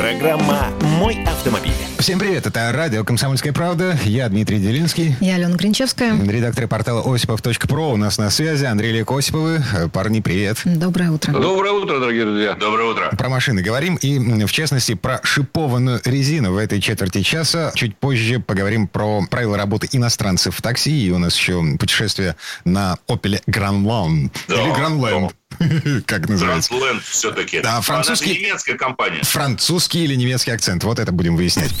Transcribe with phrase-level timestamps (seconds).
[0.00, 1.74] Программа «Мой автомобиль».
[1.98, 3.98] Всем привет, это радио «Комсомольская правда».
[4.06, 5.14] Я Дмитрий Делинский.
[5.20, 6.18] Я Алена Гринчевская.
[6.24, 8.64] Редактор портала осипов.про у нас на связи.
[8.64, 9.62] Андрей Лек Осиповы.
[9.92, 10.62] Парни, привет.
[10.64, 11.32] Доброе утро.
[11.32, 12.54] Доброе утро, дорогие друзья.
[12.54, 13.10] Доброе утро.
[13.14, 17.70] Про машины говорим и, в частности, про шипованную резину в этой четверти часа.
[17.74, 21.08] Чуть позже поговорим про правила работы иностранцев в такси.
[21.08, 24.30] И у нас еще путешествие на Opel Grandland.
[24.48, 25.32] Да, Или Grandland.
[26.06, 26.68] Как называется?
[26.70, 27.60] Трансленд все-таки.
[27.60, 29.22] Да, французский- Она немецкая компания.
[29.22, 30.84] Французский или немецкий акцент?
[30.84, 31.72] Вот это будем выяснять.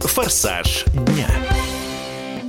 [0.00, 1.28] «Форсаж дня».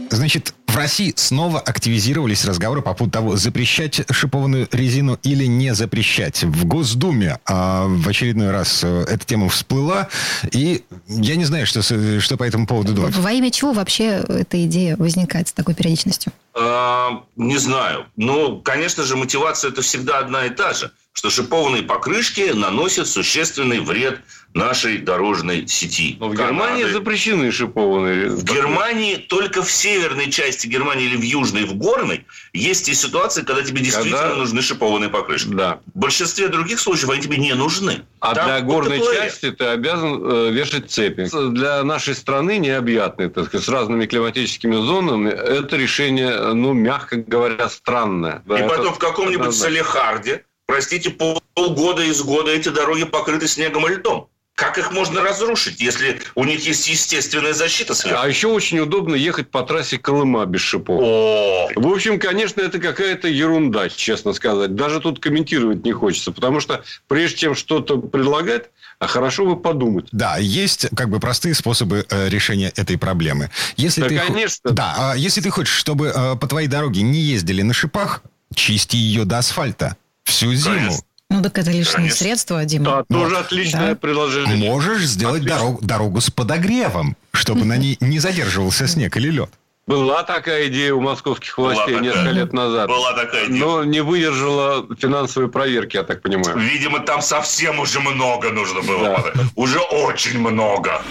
[0.09, 6.43] Значит, в России снова активизировались разговоры по поводу того, запрещать шипованную резину или не запрещать.
[6.43, 10.07] В Госдуме а, в очередной раз э, эта тема всплыла,
[10.51, 13.15] и я не знаю, что, что по этому поводу думать.
[13.15, 16.31] Во имя чего вообще эта идея возникает с такой периодичностью?
[16.53, 18.05] А, не знаю.
[18.15, 20.91] Ну, конечно же, мотивация это всегда одна и та же.
[21.13, 24.21] Что шипованные покрышки наносят существенный вред
[24.53, 26.15] нашей дорожной сети.
[26.19, 26.93] Но в Германии Канады.
[26.93, 28.29] запрещены шипованные.
[28.29, 33.43] В Германии только в северной части Германии или в южной, в горной есть и ситуации,
[33.43, 35.49] когда тебе действительно Когда- нужны шипованные покрышки.
[35.49, 35.79] Да.
[35.93, 38.03] В большинстве других случаев они тебе не нужны.
[38.21, 39.13] А Там для горной ОТП.
[39.13, 41.27] части ты обязан э, вешать цепи.
[41.51, 47.67] Для нашей страны необъятной, так сказать, с разными климатическими зонами, это решение, ну, мягко говоря,
[47.69, 48.43] странное.
[48.45, 49.75] Да, И это потом в каком-нибудь однозначно.
[49.75, 54.29] Салехарде, простите, пол- полгода из года эти дороги покрыты снегом и льдом.
[54.55, 58.21] Как их можно разрушить, если у них есть естественная защита сверху?
[58.21, 61.01] А еще очень удобно ехать по трассе Колыма без шипов.
[61.03, 64.75] О, В общем, конечно, это какая-то ерунда, честно сказать.
[64.75, 68.65] Даже тут комментировать не хочется, потому что прежде чем что-то предлагать,
[68.99, 70.07] а хорошо бы подумать.
[70.11, 73.49] Да, есть как бы простые способы э, решения этой проблемы.
[73.77, 74.71] Если Да, ты хо- конечно.
[74.71, 78.21] Да, а если ты хочешь, чтобы э, по твоей дороге не ездили на шипах,
[78.53, 79.95] чисти ее до асфальта
[80.31, 80.75] всю зиму.
[80.75, 81.03] Конечно.
[81.29, 82.17] Ну, так это лишние Конечно.
[82.17, 82.85] средства, Дима.
[82.85, 83.95] Да, Ну, тоже отличное да.
[83.95, 84.55] предложение.
[84.57, 85.57] Можешь сделать Отлично.
[85.59, 89.49] дорогу, дорогу с подогревом, чтобы на ней не задерживался снег или лед.
[89.87, 92.33] Была такая идея у московских властей Была несколько такая.
[92.35, 92.87] лет назад.
[92.89, 93.59] была такая идея.
[93.59, 96.57] Но не выдержала финансовой проверки, я так понимаю.
[96.59, 99.31] Видимо, там совсем уже много нужно было.
[99.33, 99.41] Да.
[99.55, 101.01] Уже очень много.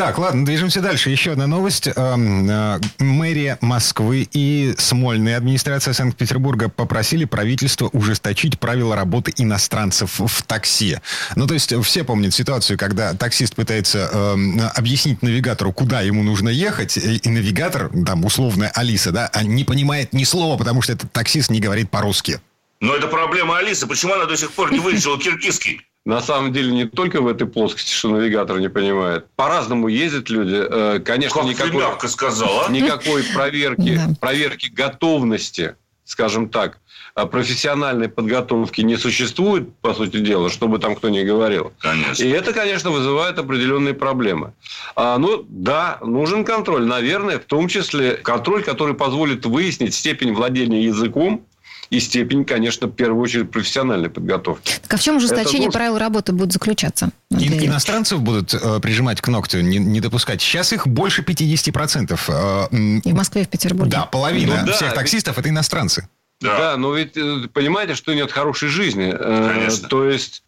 [0.00, 1.10] Так, ладно, движемся дальше.
[1.10, 1.86] Еще одна новость.
[1.94, 10.42] Эм, э, Мэрия Москвы и Смольная администрация Санкт-Петербурга попросили правительство ужесточить правила работы иностранцев в
[10.44, 10.96] такси.
[11.36, 16.48] Ну, то есть все помнят ситуацию, когда таксист пытается эм, объяснить навигатору, куда ему нужно
[16.48, 20.94] ехать, и и навигатор, там, условная Алиса, да, а не понимает ни слова, потому что
[20.94, 22.40] этот таксист не говорит по-русски.
[22.80, 23.86] Но это проблема Алисы.
[23.86, 25.82] Почему она до сих пор не выучила киргизский?
[26.06, 29.26] На самом деле не только в этой плоскости, что навигатор не понимает.
[29.36, 30.56] По-разному ездят люди.
[30.56, 32.70] Э, Конечно, Как никакой, сказала.
[32.70, 34.14] никакой проверки, Да.
[34.18, 36.78] проверки готовности, скажем так,
[37.16, 41.74] э, профессиональной подготовки не существует, по сути дела, чтобы там кто ни говорил.
[41.80, 42.24] Конечно.
[42.24, 44.54] И это, конечно, вызывает определенные проблемы.
[44.96, 50.82] А, ну, да, нужен контроль, наверное, в том числе контроль, который позволит выяснить степень владения
[50.82, 51.44] языком
[51.90, 54.74] и степень, конечно, в первую очередь профессиональной подготовки.
[54.82, 57.10] Так а в чем ужесточение Это правил работы будет заключаться?
[57.30, 60.40] И- иностранцев будут э, прижимать к ногтю, не, не допускать.
[60.40, 62.18] Сейчас их больше 50%.
[62.28, 63.90] Э, И в Москве, и в Петербурге.
[63.90, 66.08] да, половина Ну да, всех ведь- таксистов это иностранцы.
[66.40, 66.56] Да.
[66.56, 69.12] Да, но ведь э, понимаете, что нет хорошей жизни.
[69.12, 69.88] Э, Конечно.
[69.88, 70.42] То есть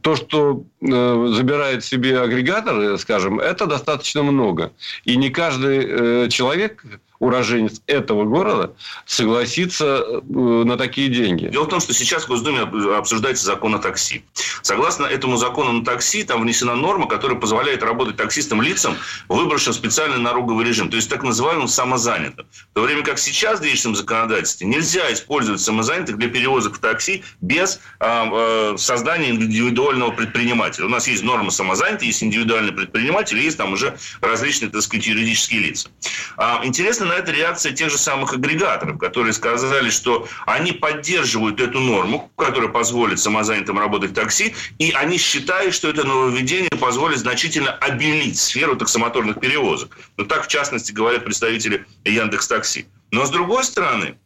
[0.00, 4.72] то, что э, забирает себе агрегатор, скажем, это достаточно много.
[5.04, 6.82] И не каждый э, человек,
[7.18, 11.46] уроженец этого города, согласится э, на такие деньги.
[11.46, 14.24] Дело в том, что сейчас в Госдуме об- обсуждается закон о такси.
[14.62, 18.96] Согласно этому закону на такси, там внесена норма, которая позволяет работать таксистам лицам,
[19.28, 22.46] выбравшим специальный налоговый режим, то есть так называемым самозанятым.
[22.72, 27.24] В то время как сейчас в действующем законодательстве нельзя использовать самозанятых для перевозок в такси
[27.40, 30.86] без а, э, создания индивидуального предпринимателя.
[30.86, 35.60] У нас есть норма самозанятый, есть индивидуальный предприниматель, есть там уже различные, так сказать, юридические
[35.60, 35.88] лица.
[36.36, 41.80] А, Интересно на это реакция тех же самых агрегаторов, которые сказали, что они поддерживают эту
[41.80, 47.72] норму, которая позволит самозанятым работать в такси, и они считают, что это нововведение позволит значительно
[47.72, 49.96] обелить сферу таксомоторных перевозок.
[50.16, 52.86] Ну, так, в частности, говорят представители Яндекс Такси.
[53.10, 54.18] Но, с другой стороны,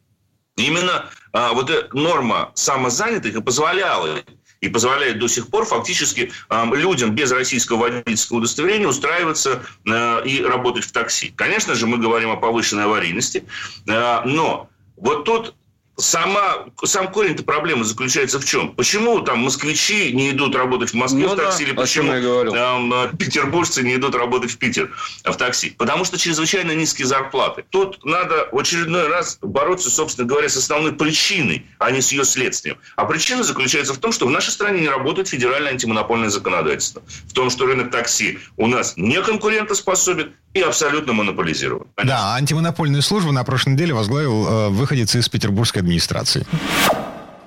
[0.56, 4.20] именно а, вот эта норма самозанятых и позволяла
[4.60, 10.42] и позволяет до сих пор фактически э, людям без российского водительского удостоверения устраиваться э, и
[10.42, 11.32] работать в такси.
[11.34, 13.44] Конечно же, мы говорим о повышенной аварийности,
[13.86, 15.54] э, но вот тут
[16.00, 18.74] сама, сам корень-то проблемы заключается в чем?
[18.74, 22.12] Почему там москвичи не идут работать в Москве ну, в такси, да, или почему
[22.52, 24.90] там, э, петербуржцы не идут работать в Питер
[25.24, 25.70] в такси?
[25.70, 27.64] Потому что чрезвычайно низкие зарплаты.
[27.70, 32.24] Тут надо в очередной раз бороться, собственно говоря, с основной причиной, а не с ее
[32.24, 32.78] следствием.
[32.96, 37.02] А причина заключается в том, что в нашей стране не работает федеральное антимонопольное законодательство.
[37.28, 41.86] В том, что рынок такси у нас не конкурентоспособен и абсолютно монополизирован.
[41.94, 42.18] Понятно?
[42.18, 46.46] Да, антимонопольную службу на прошлой неделе возглавил э, выходец из петербургской администрации.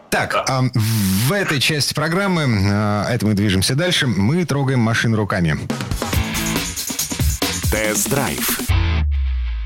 [0.10, 0.62] Так, да.
[0.64, 5.58] э, в этой части программы, э, это мы движемся дальше, мы трогаем машину руками.
[7.72, 8.60] Тест-драйв.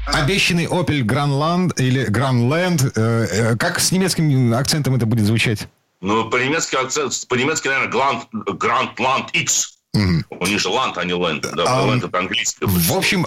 [0.07, 5.67] Обещанный Opel Grandland или Grandland, э, э, как с немецким акцентом это будет звучать?
[5.99, 9.76] Ну, по-немецки акцент, по-немецки, наверное, Grand, Grandland X.
[9.93, 10.41] Угу.
[10.41, 11.41] У них же ланд, а не ленд.
[11.41, 12.65] Да, а, ленд это английский.
[12.65, 13.25] В общем,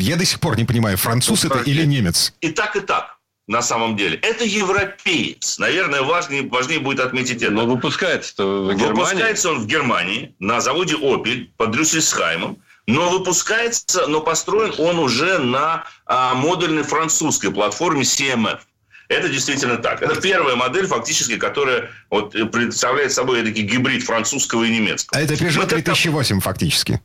[0.00, 2.34] я до сих пор не понимаю, француз это или немец?
[2.40, 3.18] И так, и так
[3.48, 4.18] на самом деле.
[4.18, 5.58] Это европеец.
[5.58, 7.50] Наверное, важнее, важнее будет отметить это.
[7.50, 8.92] Но выпускается в Германии.
[8.92, 12.58] Выпускается он в Германии на заводе Opel под Рюссельсхаймом.
[12.86, 18.60] Но выпускается, но построен он уже на а, модульной французской платформе CMF.
[19.08, 20.02] Это действительно так.
[20.02, 25.18] Это первая модель, фактически, которая вот, представляет собой такой гибрид французского и немецкого.
[25.18, 27.00] А это Peugeot 3008 фактически.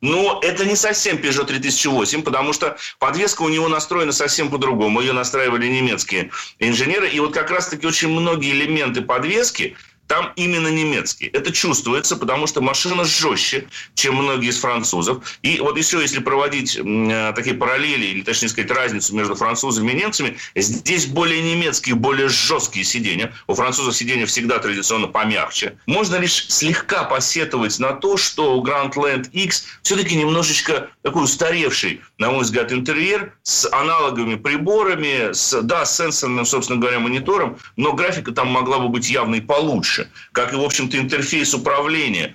[0.00, 5.00] Но это не совсем Peugeot 3008, потому что подвеска у него настроена совсем по-другому.
[5.00, 7.08] Ее настраивали немецкие инженеры.
[7.08, 11.26] И вот как раз-таки очень многие элементы подвески там именно немецкий.
[11.26, 15.38] Это чувствуется, потому что машина жестче, чем многие из французов.
[15.42, 19.94] И вот еще если проводить э, такие параллели, или точнее сказать разницу между французами и
[19.94, 23.32] немцами, здесь более немецкие, более жесткие сиденья.
[23.46, 25.78] У французов сиденья всегда традиционно помягче.
[25.86, 32.02] Можно лишь слегка посетовать на то, что у Grand Land X все-таки немножечко такой устаревший,
[32.18, 37.92] на мой взгляд, интерьер с аналоговыми приборами, с, да, с сенсорным, собственно говоря, монитором, но
[37.92, 40.10] графика там могла бы быть явно и получше лучше.
[40.32, 42.34] Как и, в общем-то, интерфейс управления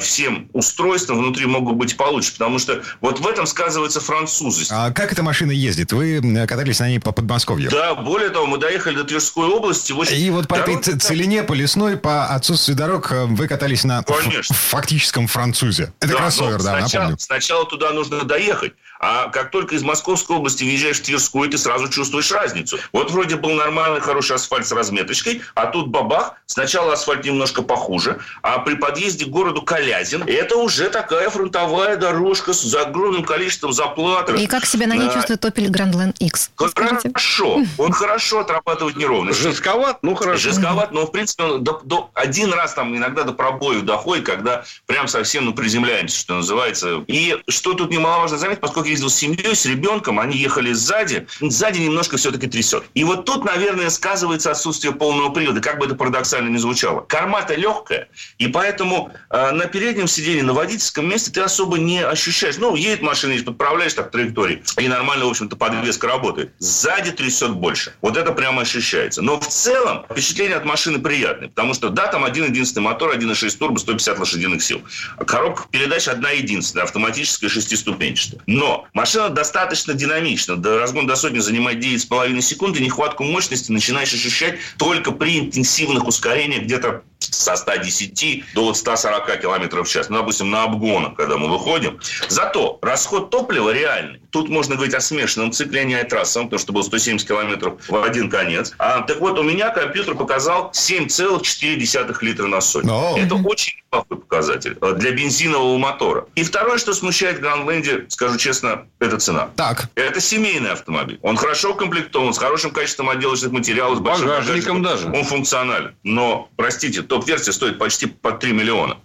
[0.00, 2.32] всем устройством внутри могут быть получше.
[2.32, 4.66] Потому что вот в этом сказывается французы.
[4.70, 5.92] А как эта машина ездит?
[5.92, 7.70] Вы катались на ней по Подмосковью?
[7.70, 9.92] Да, более того, мы доехали до Тверской области.
[10.12, 14.54] И вот по этой целине, по лесной, по отсутствию дорог э, вы катались на Конечно.
[14.54, 15.92] фактическом французе.
[16.00, 17.18] Это да, кроссовер, да, сначала, напомню.
[17.18, 18.72] Сначала туда нужно доехать.
[19.02, 22.78] А как только из Московской области въезжаешь в Тверскую, ты сразу чувствуешь разницу.
[22.92, 28.20] Вот вроде был нормальный, хороший асфальт с разметочкой, а тут бабах, сначала асфальт немножко похуже,
[28.42, 34.30] а при подъезде к городу Калязин это уже такая фронтовая дорожка с огромным количеством заплат.
[34.30, 36.50] И как себя на ней а, чувствует Opel Grandland X?
[36.56, 37.62] Хорошо.
[37.78, 39.38] Он хорошо отрабатывает неровность.
[39.40, 39.98] Жестковат?
[40.02, 40.50] Ну, хорошо.
[40.50, 44.64] Жестковат, но, в принципе, он до, до, один раз там иногда до пробоев доходит, когда
[44.86, 47.04] прям совсем ну, приземляемся, что называется.
[47.06, 51.80] И что тут немаловажно заметить, поскольку ездил с семьей, с ребенком, они ехали сзади, сзади
[51.80, 52.84] немножко все-таки трясет.
[52.94, 57.00] И вот тут, наверное, сказывается отсутствие полного привода, как бы это парадоксально ни звучало.
[57.00, 58.08] Корма-то легкая,
[58.38, 62.58] и поэтому э, на переднем сиденье, на водительском месте ты особо не ощущаешь.
[62.58, 66.52] Ну, едет машина, и подправляешь так траектории, и нормально, в общем-то, подвеска работает.
[66.58, 67.94] Сзади трясет больше.
[68.00, 69.22] Вот это прямо ощущается.
[69.22, 73.58] Но в целом впечатление от машины приятное, потому что, да, там один единственный мотор, 1.6
[73.58, 74.82] турбо, 150 лошадиных сил.
[75.26, 78.40] Коробка передач одна единственная, автоматическая шестиступенчатая.
[78.46, 80.56] Но машина достаточно динамична.
[80.56, 86.06] До разгон до сотни занимает 9,5 секунд, и нехватку мощности начинаешь ощущать только при интенсивных
[86.06, 90.08] ускорениях где-то со 110 до вот 140 км в час.
[90.08, 91.98] Ну, допустим, на обгонах, когда мы выходим.
[92.28, 94.20] Зато расход топлива реальный.
[94.30, 97.76] Тут можно говорить о смешанном цикле, а не о трассовом, потому что было 170 км
[97.88, 98.72] в один конец.
[98.78, 102.90] А, так вот, у меня компьютер показал 7,4 литра на сотню.
[102.90, 103.18] Oh.
[103.18, 106.26] Это очень неплохой показатель э, для бензинового мотора.
[106.34, 109.50] И второе, что смущает в Гранленде, скажу честно, это цена.
[109.56, 109.88] Так.
[109.94, 111.18] Это семейный автомобиль.
[111.22, 115.08] Он хорошо укомплектован, с хорошим качеством отделочных материалов, с большим багажником даже.
[115.08, 115.94] Он функционален.
[116.04, 118.98] Но, простите, топ-версия стоит почти по 3 миллиона.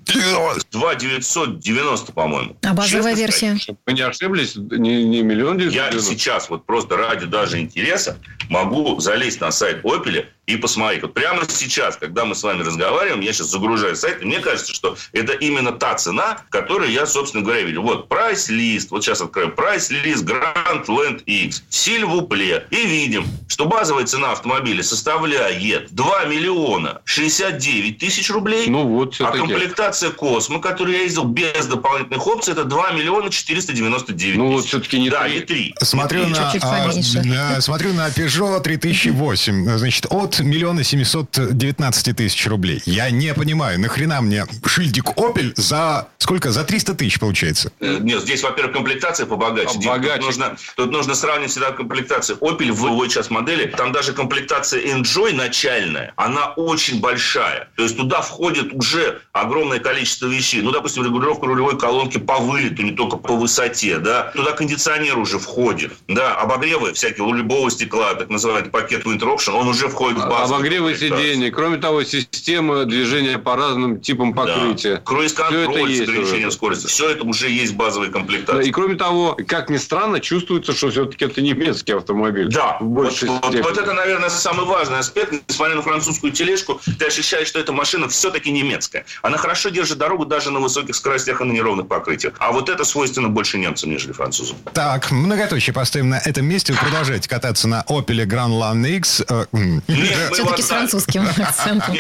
[0.72, 2.58] 2 990, по-моему.
[2.64, 3.38] А базовая Честно версия?
[3.38, 5.96] Сказать, чтобы вы не ошиблись, не, не миллион 990.
[5.98, 8.18] Я сейчас вот просто ради даже интереса
[8.50, 11.02] могу залезть на сайт Opel и посмотреть.
[11.02, 14.74] Вот прямо сейчас, когда мы с вами разговариваем, я сейчас загружаю сайт, и мне кажется,
[14.74, 17.82] что это именно та цена, которую я, собственно говоря, видел.
[17.82, 24.34] Вот прайс-лист, вот сейчас откроем прайс-лист Grand Land X, Сильвупле, и видим, что базовая цена
[24.34, 31.24] автомобиля составляет 2 миллиона 69 тысяч рублей, ну вот, а комплектация Космо, которой я ездил
[31.24, 34.56] без дополнительных опций, это 2 миллиона 499 Ну, тысяч.
[34.56, 35.34] вот все-таки не Да, три.
[35.36, 35.76] не 3.
[35.82, 37.22] Смотрю на, а, поменьше.
[37.24, 42.82] на- смотрю на Peugeot 3008, значит, от миллиона 719 тысяч рублей.
[42.86, 46.52] Я не понимаю, нахрена мне шильдик Opel за сколько?
[46.52, 47.72] За 300 тысяч получается.
[47.80, 49.76] Э, Нет, здесь, во-первых, комплектация побогаче.
[49.80, 50.18] Побогаче.
[50.18, 52.38] Тут нужно, тут нужно сравнить всегда комплектацию.
[52.40, 57.70] Opel в его час модели, там даже комплектация Enjoy начальная, она очень большая.
[57.76, 60.62] То есть туда входит уже огромное количество вещей.
[60.62, 64.32] Ну, допустим, регулировка рулевой колонки по вылету, не только по высоте, да.
[64.36, 66.36] Туда кондиционер уже входит, да.
[66.36, 70.56] Обогревы всякие у любого стекла, так называемый пакет Winter Option, он уже входит в базовую
[70.60, 71.28] Обогревы комплектацию.
[71.28, 71.52] сидений.
[71.52, 74.96] Кроме того, система движения по разным типам покрытия.
[74.96, 75.02] Да.
[75.02, 76.56] Круиз-контроль с есть ограничением уже.
[76.58, 76.88] скорости.
[76.88, 78.68] Все это уже есть в базовой Да, комплектации.
[78.68, 82.48] И кроме того, как ни странно, чувствуется, что все-таки это немецкий автомобиль.
[82.50, 83.62] Да, в большей вот, вот- степени.
[83.70, 85.34] вот это, наверное, самый важный аспект.
[85.48, 89.06] Несмотря на французскую тележку, ты ощущаешь, что эта машина все-таки немецкая.
[89.22, 92.34] Она хорошо держит дорогу даже на высоких скоростях и на неровных покрытиях.
[92.40, 94.58] А вот это свойственно больше немцам, нежели французам.
[94.74, 96.74] Так, многоточие поставим на этом месте.
[96.74, 99.22] Вы продолжаете кататься на Opel Grandland X.
[99.30, 99.76] Э, м.
[99.76, 101.94] Нет, мы его Все-таки с французским акцентом.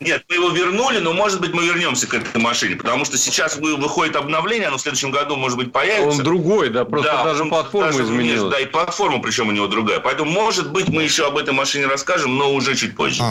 [0.00, 3.56] Нет, мы его вернули, но, может быть, мы вернемся к этой машине, потому что сейчас
[3.56, 6.18] вы- выходит обновление, оно в следующем году, может быть, появится.
[6.18, 8.50] Он другой, да, просто Да, даже платформа изменилась.
[8.52, 10.00] Да, и платформа, причем у него другая.
[10.00, 13.22] Поэтому, может быть, мы еще об этой машине расскажем, но уже чуть позже.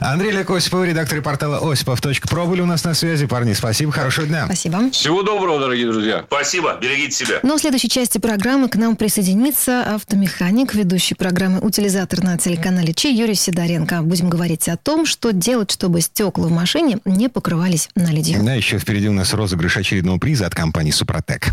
[0.00, 3.26] Андрей Лек Осипов, редактор портала осипов.про были у нас на связи.
[3.26, 4.46] Парни, спасибо, хорошего дня.
[4.46, 4.90] Спасибо.
[4.90, 6.24] Всего доброго, дорогие друзья.
[6.26, 7.40] Спасибо, берегите себя.
[7.42, 13.12] Но в следующей части программы к нам присоединится автомеханик, ведущий программы «Утилизатор» на телеканале Че
[13.12, 14.00] Юрий Сидоренко.
[14.00, 18.42] Будем говорить о том, что делать, чтобы стекла в машине не покрывались наледью.
[18.42, 21.48] Да, еще впереди у нас розыгрыш очередного приза от компании «Супротек».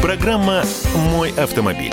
[0.00, 0.64] Программа
[0.94, 1.92] «Мой автомобиль».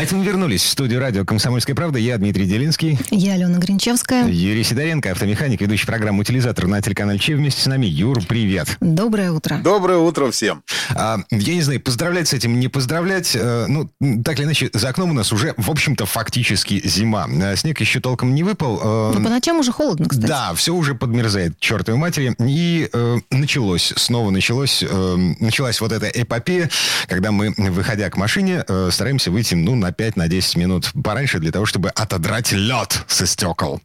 [0.00, 1.98] А это мы вернулись в студию радио «Комсомольская правда».
[1.98, 2.98] Я Дмитрий Делинский.
[3.10, 4.26] Я Алена Гринчевская.
[4.26, 7.36] Юрий Сидоренко, автомеханик, ведущий программу «Утилизатор» на телеканале Че.
[7.36, 7.84] Вместе с нами.
[7.84, 8.78] Юр, привет.
[8.80, 9.60] Доброе утро.
[9.62, 10.62] Доброе утро всем.
[10.96, 13.32] А, я не знаю, поздравлять с этим, не поздравлять.
[13.34, 13.90] э, ну,
[14.24, 17.26] так или иначе, за окном у нас уже, в общем-то, фактически зима.
[17.42, 18.80] А снег еще толком не выпал.
[18.82, 20.26] э, Но по ночам уже холодно, кстати.
[20.26, 22.34] Да, все уже подмерзает, чертовой матери.
[22.38, 26.70] И э, началось, снова началось, э, началась вот эта эпопея,
[27.06, 31.66] когда мы, выходя к машине, э, стараемся выйти, ну, на 5-10 минут пораньше для того,
[31.66, 33.80] чтобы отодрать лед со стекол.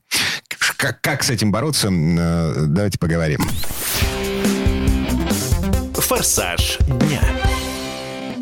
[0.78, 3.40] Как, как с этим бороться, э, давайте поговорим.
[5.94, 7.22] «Форсаж дня».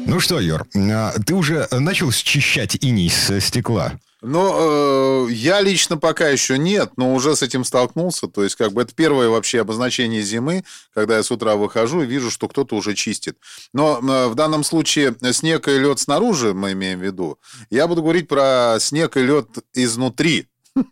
[0.06, 3.94] Ну что, Юр, э, ты уже начал счищать иней с стекла?
[4.24, 8.28] Но э, я лично пока еще нет, но уже с этим столкнулся.
[8.28, 10.64] То есть, как бы это первое вообще обозначение зимы,
[10.94, 13.38] когда я с утра выхожу и вижу, что кто-то уже чистит.
[13.74, 17.38] Но э, в данном случае снег и лед снаружи, мы имеем в виду.
[17.70, 20.48] Я буду говорить про снег и лед изнутри.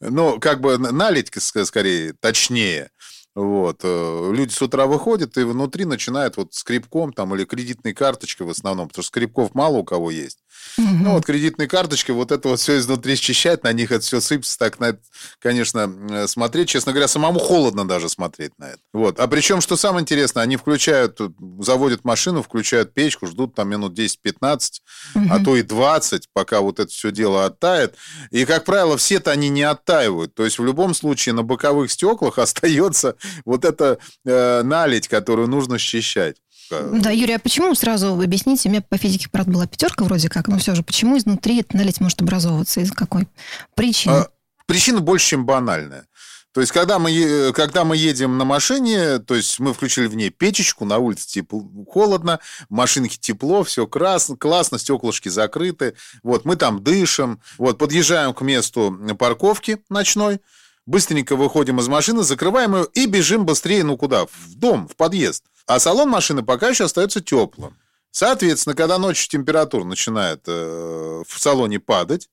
[0.00, 2.90] Ну, как бы налить, ск- скорее, точнее.
[3.34, 3.80] Вот.
[3.82, 8.50] э, Люди с утра выходят, и внутри начинают вот скребком там или кредитной карточкой в
[8.50, 10.38] основном, потому что скребков мало у кого есть.
[10.76, 14.58] Ну, вот кредитной карточкой вот это вот все изнутри счищать, на них это все сыпется,
[14.58, 15.00] так на это,
[15.38, 16.68] конечно, э, смотреть.
[16.68, 18.78] Честно говоря, самому холодно даже смотреть на это.
[18.92, 19.20] Вот.
[19.20, 23.98] А причем, что самое интересное, они включают, э, заводят машину, включают печку, ждут там минут
[23.98, 24.82] 10-15,
[25.30, 27.94] а то и 20, пока вот это все дело оттает.
[28.30, 30.34] И, как правило, все-то они не оттаивают.
[30.34, 35.78] То есть, в любом случае, на боковых стеклах остается вот эта э, наледь, которую нужно
[35.78, 36.36] счищать.
[36.70, 38.68] Да, Юрий, а почему сразу объясните?
[38.68, 41.76] У меня по физике, правда, была пятерка вроде как, но все же, почему изнутри эта
[41.76, 42.80] наледь может образовываться?
[42.80, 43.28] Из какой
[43.74, 44.14] причины?
[44.14, 44.28] А,
[44.66, 46.06] Причина больше, чем банальная.
[46.52, 50.30] То есть, когда мы, когда мы едем на машине, то есть мы включили в ней
[50.30, 52.38] печечку, на улице тепло, холодно,
[52.70, 58.42] в машинке тепло, все красно, классно, стеклышки закрыты, вот, мы там дышим, вот, подъезжаем к
[58.42, 60.40] месту парковки ночной,
[60.86, 64.26] быстренько выходим из машины, закрываем ее и бежим быстрее, ну куда?
[64.26, 65.44] В дом, в подъезд.
[65.66, 67.76] А салон машины пока еще остается теплым.
[68.10, 72.28] Соответственно, когда ночью температура начинает э, в салоне падать,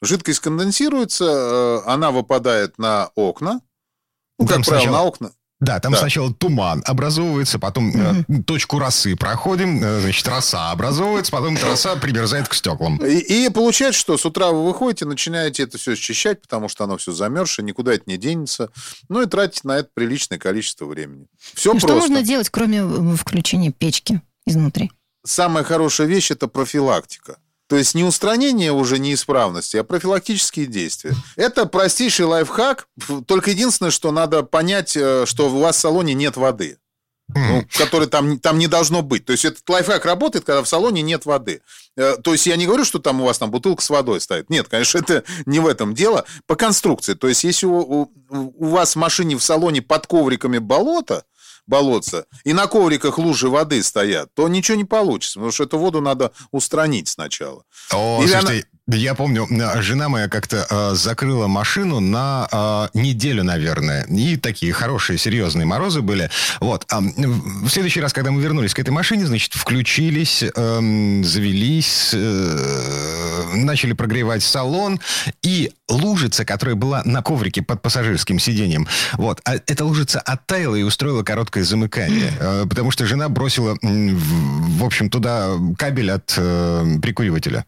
[0.00, 3.60] жидкость конденсируется, э, она выпадает на окна.
[4.38, 5.32] Ну, как правило, сначала- на окна.
[5.58, 5.98] Да, там Да.
[5.98, 12.46] сначала туман образовывается, потом э, точку росы проходим, э, значит, роса образовывается, потом роса примерзает
[12.48, 12.98] к стеклам.
[12.98, 16.98] И, и получается, что с утра вы выходите, начинаете это все счищать, потому что оно
[16.98, 18.70] все замерзшее, никуда это не денется.
[19.08, 21.26] Ну и тратите на это приличное количество времени.
[21.54, 22.10] Все Ну, Что просто.
[22.10, 24.90] нужно делать, кроме э, включения печки изнутри?
[25.24, 27.38] Самая хорошая вещь– это профилактика.
[27.68, 31.14] То есть не устранение уже неисправности, а профилактические действия.
[31.36, 32.86] Это простейший лайфхак.
[33.26, 36.78] Только единственное, что надо понять, э, что у вас в салоне нет воды.
[37.34, 39.24] ну, который там, там не должно быть.
[39.24, 41.60] То есть этот лайфхак работает, когда в салоне нет воды.
[41.96, 44.48] Э, То есть я не говорю, что там у вас там бутылка с водой стоит.
[44.48, 46.24] Нет, конечно, это не в этом дело.
[46.46, 47.14] По конструкции.
[47.14, 51.24] То есть если у, у- у вас в машине в салоне под ковриками болото,
[51.66, 56.00] болотца, и на ковриках лужи воды стоят, то ничего не получится, потому что эту воду
[56.00, 57.64] надо устранить сначала.
[57.92, 62.48] О, Или слушайте, я помню, э, жена моя как-то э, закрыла машину на
[62.94, 64.04] э, неделю, наверное.
[64.04, 66.30] И такие хорошие, серьезные морозы были.
[66.60, 66.84] Вот.
[66.90, 73.52] А, в следующий раз, когда мы вернулись к этой машине, значит, включились, эм, завелись, э,
[73.54, 75.00] начали прогревать салон.
[75.42, 80.82] И лужица, которая была на коврике под пассажирским сиденьем, вот, а эта лужица оттаяла и
[80.82, 82.32] устроила короткое замыкание.
[82.38, 87.64] Э, потому что жена бросила, в, в общем, туда кабель от э, прикуривателя.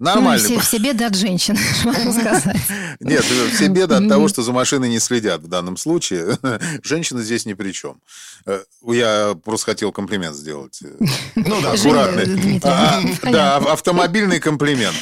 [0.00, 0.42] Нормально.
[0.48, 2.56] Ну, все, все беды от женщин, могу сказать.
[3.00, 3.22] Нет,
[3.54, 6.38] все беды от того, что за машиной не следят в данном случае.
[6.82, 8.00] Женщина здесь ни при чем.
[8.46, 10.80] Э, Я просто хотел комплимент сделать.
[10.82, 10.88] э,
[11.36, 12.24] Ну да, аккуратный.
[12.24, 13.30] Дмитриевна, А.
[13.30, 14.96] Да, ав- автомобильный комплимент.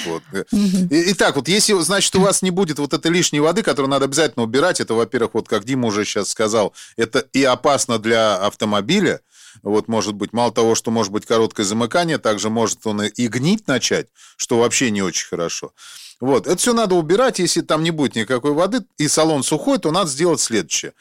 [0.53, 4.07] И- Итак, вот если, значит, у вас не будет вот этой лишней воды, которую надо
[4.07, 9.21] обязательно убирать, это, во-первых, вот как Дима уже сейчас сказал, это и опасно для автомобиля,
[9.63, 13.67] вот, может быть, мало того, что может быть короткое замыкание, также может он и- гнить
[13.67, 15.73] начать, что вообще не очень хорошо.
[16.21, 19.93] Вот, это все надо убирать, если там не будет никакой воды, и салон сухой, то
[19.93, 20.93] надо сделать следующее.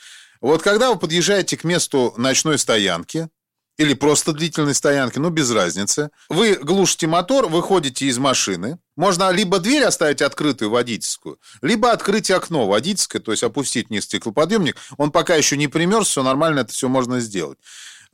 [0.42, 3.30] Вот когда вы подъезжаете к месту ночной стоянки,
[3.78, 6.10] или просто длительной стоянки, ну, без разницы.
[6.30, 8.80] Вы глушите мотор, выходите из машины.
[8.96, 14.78] Можно либо дверь оставить открытую водительскую, либо открыть окно водительское, то есть опустить вниз стеклоподъемник.
[14.98, 17.60] Он пока еще не примерз, все нормально, это все можно сделать.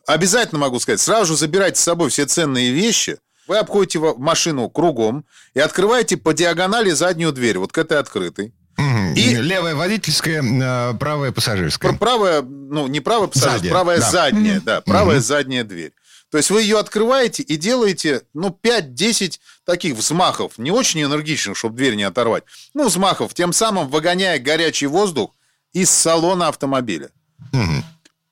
[0.08, 3.18] Обязательно могу сказать, сразу же забирайте с собой все ценные вещи,
[3.48, 8.54] вы обходите машину кругом и открываете по диагонали заднюю дверь, вот к этой открытой.
[9.16, 11.92] И- Левая водительская, э, правая пассажирская.
[11.92, 14.10] Пр- Правая, ну, не правая пассажир, Задняя, правая да.
[14.10, 15.94] задняя, да, правая задняя дверь.
[16.32, 21.76] То есть вы ее открываете и делаете, ну, 5-10 таких взмахов, не очень энергичных, чтобы
[21.78, 22.44] дверь не оторвать.
[22.74, 25.36] Ну, взмахов, тем самым выгоняя горячий воздух
[25.74, 27.10] из салона автомобиля.
[27.52, 27.84] Мгм.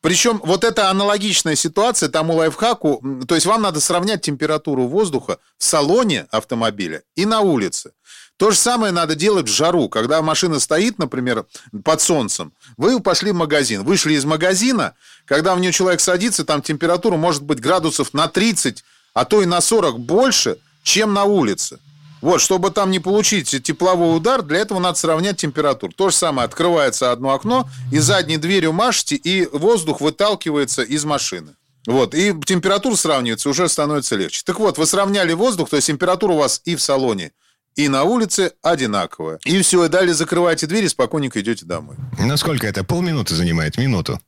[0.01, 5.63] Причем вот эта аналогичная ситуация тому лайфхаку, то есть вам надо сравнять температуру воздуха в
[5.63, 7.91] салоне автомобиля и на улице.
[8.37, 11.45] То же самое надо делать в жару, когда машина стоит, например,
[11.83, 12.53] под солнцем.
[12.75, 17.43] Вы пошли в магазин, вышли из магазина, когда в нее человек садится, там температура может
[17.43, 18.83] быть градусов на 30,
[19.13, 21.77] а то и на 40 больше, чем на улице.
[22.21, 25.91] Вот, чтобы там не получить тепловой удар, для этого надо сравнять температуру.
[25.91, 31.55] То же самое, открывается одно окно, и задней дверью машете, и воздух выталкивается из машины.
[31.87, 34.43] Вот, и температура сравнивается, уже становится легче.
[34.45, 37.31] Так вот, вы сравняли воздух, то есть температура у вас и в салоне,
[37.75, 39.39] и на улице одинаковая.
[39.45, 41.95] И все, и далее закрываете дверь и спокойненько идете домой.
[42.19, 42.83] Ну, сколько это?
[42.83, 43.77] Полминуты занимает?
[43.79, 44.19] Минуту?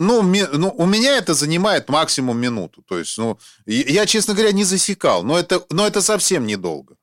[0.00, 2.82] Ну, ми- ну, у меня это занимает максимум минуту.
[2.88, 6.94] То есть, ну, я, честно говоря, не засекал, но это, но это совсем недолго.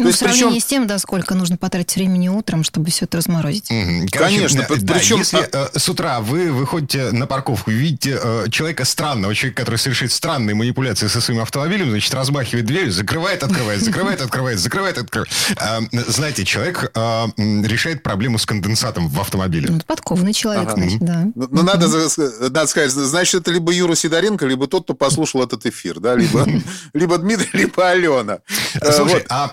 [0.00, 2.90] Ну, То в есть, сравнении причем- с тем, да, сколько нужно потратить времени утром, чтобы
[2.90, 3.70] все это разморозить.
[3.70, 4.08] Мгм.
[4.08, 8.46] Конечно, э, да, причем- если э, с утра вы выходите на парковку и видите э,
[8.50, 13.82] человека странного, человека, который совершит странные манипуляции со своим автомобилем, значит, размахивает дверью, закрывает, открывает,
[13.82, 15.30] закрывает, открывает, закрывает, открывает.
[15.56, 19.68] Э, знаете, человек э, решает проблему с конденсатом в автомобиле.
[19.70, 20.76] Ну, подкованный человек, Ага.
[20.76, 21.24] значит, да.
[21.34, 25.42] Ну, ну, надо, за- надо сказать, значит, это либо Юра Сидоренко, либо тот, кто послушал
[25.44, 26.46] этот эфир, да, либо,
[26.94, 28.38] либо Дмитрий, либо Алена.
[28.80, 29.50] Э, Слушай, а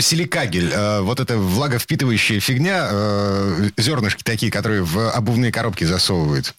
[0.00, 6.54] силикагель, э, вот эта влаговпитывающая фигня, э, зернышки такие, которые в обувные коробки засовывают.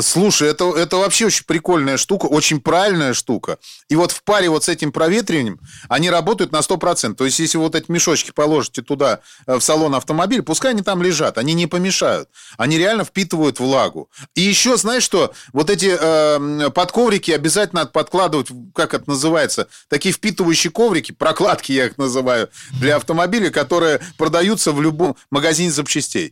[0.00, 3.58] Слушай, это, это вообще очень прикольная штука, очень правильная штука.
[3.90, 7.14] И вот в паре вот с этим проветриванием они работают на 100%.
[7.14, 11.02] То есть, если вот эти мешочки положите туда, э, в салон автомобиля, пускай они там
[11.02, 12.30] лежат, они не помешают.
[12.56, 14.08] Они реально впитывают влагу.
[14.34, 20.14] И еще, знаешь что, вот эти э, подковрики обязательно надо подкладывать, как это называется, такие
[20.14, 22.48] впитывающие коврики, прокладки я их называю,
[22.80, 26.30] для автомобиля, которые продаются в любом магазине запчастей.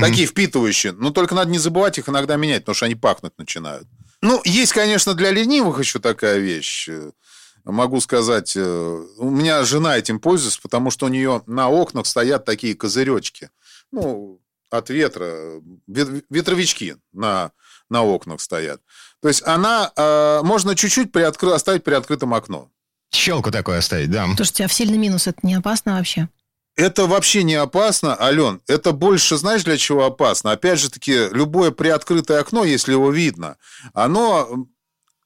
[0.00, 0.92] Такие впитывающие.
[0.92, 3.86] Но только надо не забывать их иногда менять, потому что они пахнуть начинают.
[4.22, 6.88] Ну, есть, конечно, для ленивых еще такая вещь.
[7.64, 12.44] Могу сказать, э, у меня жена этим пользуется, потому что у нее на окнах стоят
[12.44, 13.50] такие козыречки.
[13.92, 14.40] Ну,
[14.70, 17.52] от ветра, ветровички на,
[17.90, 18.80] на окнах стоят.
[19.20, 22.70] То есть она, э, можно чуть-чуть приоткры, оставить приоткрытым окно.
[23.12, 24.26] Щелку такое оставить, да.
[24.36, 26.28] Слушайте, а в сильный минус это не опасно вообще?
[26.80, 28.62] Это вообще не опасно, Ален.
[28.66, 30.52] Это больше, знаешь, для чего опасно?
[30.52, 33.58] Опять же таки, любое приоткрытое окно, если его видно,
[33.92, 34.66] оно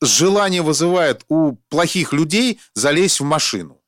[0.01, 3.81] желание вызывает у плохих людей залезть в машину.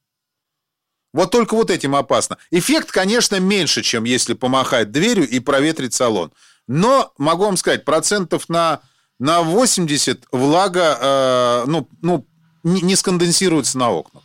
[1.12, 2.36] Вот только вот этим опасно.
[2.52, 6.30] Эффект, конечно, меньше, чем если помахать дверью и проветрить салон.
[6.68, 8.78] Но, могу вам сказать, процентов на,
[9.18, 12.28] на 80 влага э, ну, ну,
[12.62, 14.22] не, не сконденсируется на окнах.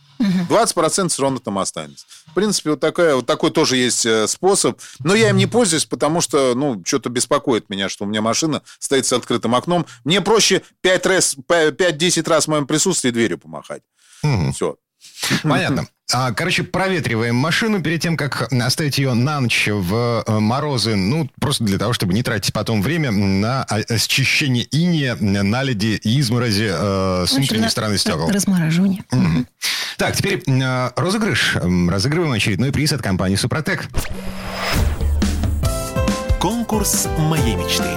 [0.48, 2.06] 20% все равно там останется.
[2.32, 4.80] В принципе, вот, такая, вот такой тоже есть э, способ.
[5.00, 8.62] Но я им не пользуюсь, потому что, ну, что-то беспокоит меня, что у меня машина
[8.78, 9.84] стоит с открытым окном.
[10.04, 13.82] Мне проще 5-10 раз в моем присутствии дверью помахать.
[14.22, 14.52] Угу.
[14.54, 14.76] Все.
[15.42, 15.86] Понятно.
[16.14, 20.94] А, короче, проветриваем машину перед тем, как оставить ее на ночь в э, морозы.
[20.94, 23.66] Ну, просто для того, чтобы не тратить потом время на
[23.98, 28.28] счищение иния, наледи, изморози э, с внутренней стороны стекол.
[28.28, 29.04] Размораживание.
[29.10, 29.46] Угу.
[29.96, 31.56] Так, теперь э, розыгрыш.
[31.56, 33.88] Разыгрываем очередной приз от компании «Супротек».
[36.38, 37.88] Конкурс моей мечты.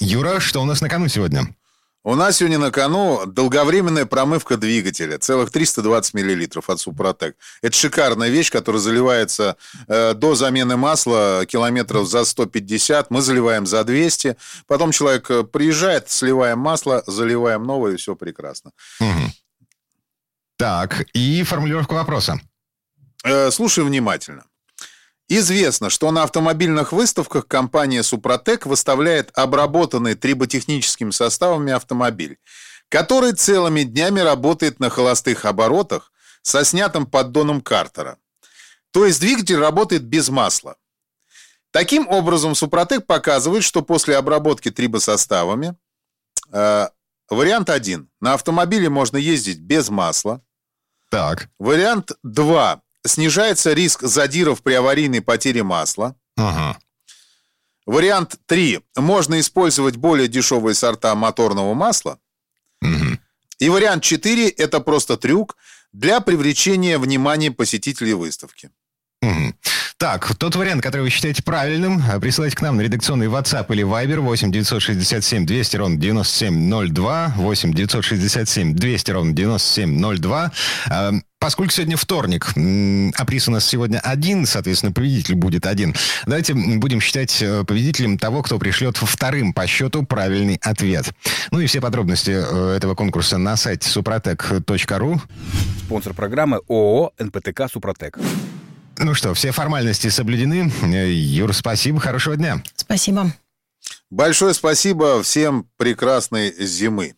[0.00, 1.48] Юра, что у нас на кону сегодня?
[2.08, 5.18] У нас сегодня на кону долговременная промывка двигателя.
[5.18, 7.36] Целых 320 миллилитров от Супротек.
[7.60, 13.10] Это шикарная вещь, которая заливается э, до замены масла километров за 150.
[13.10, 14.38] Мы заливаем за 200.
[14.66, 18.70] Потом человек э, приезжает, сливаем масло, заливаем новое, и все прекрасно.
[19.00, 19.32] Угу.
[20.56, 22.40] Так, и формулировка вопроса.
[23.22, 24.44] Э, слушай внимательно.
[25.28, 32.38] Известно, что на автомобильных выставках компания «Супротек» выставляет обработанный триботехническими составами автомобиль,
[32.88, 38.16] который целыми днями работает на холостых оборотах со снятым поддоном картера.
[38.90, 40.76] То есть двигатель работает без масла.
[41.72, 45.76] Таким образом, «Супротек» показывает, что после обработки трибосоставами
[46.50, 46.88] э,
[47.28, 48.08] вариант 1.
[48.22, 50.42] На автомобиле можно ездить без масла.
[51.10, 51.50] Так.
[51.58, 56.16] Вариант 2 снижается риск задиров при аварийной потере масла.
[56.36, 56.78] Ага.
[57.86, 58.80] Вариант 3.
[58.96, 62.18] Можно использовать более дешевые сорта моторного масла.
[62.82, 63.18] Угу.
[63.60, 64.48] И вариант 4.
[64.50, 65.56] Это просто трюк
[65.92, 68.70] для привлечения внимания посетителей выставки.
[69.22, 69.54] Угу.
[69.98, 73.82] Так, тот вариант, который вы считаете правильным, э, присылайте к нам на редакционный WhatsApp или
[73.82, 80.52] Viber 8 967 200 ровно 9702, 8 967 200 ровно 9702.
[80.88, 82.46] Э, поскольку сегодня вторник,
[83.16, 88.18] а приз у нас сегодня один, соответственно, победитель будет один, давайте будем считать э, победителем
[88.18, 91.10] того, кто пришлет вторым по счету правильный ответ.
[91.50, 92.30] Ну и все подробности
[92.76, 95.20] этого конкурса на сайте suprotec.ru.
[95.86, 98.16] Спонсор программы ООО «НПТК Супротек».
[98.98, 100.72] Ну что, все формальности соблюдены.
[100.82, 102.62] Юр, спасибо, хорошего дня.
[102.76, 103.32] Спасибо.
[104.10, 107.14] Большое спасибо, всем прекрасной зимы.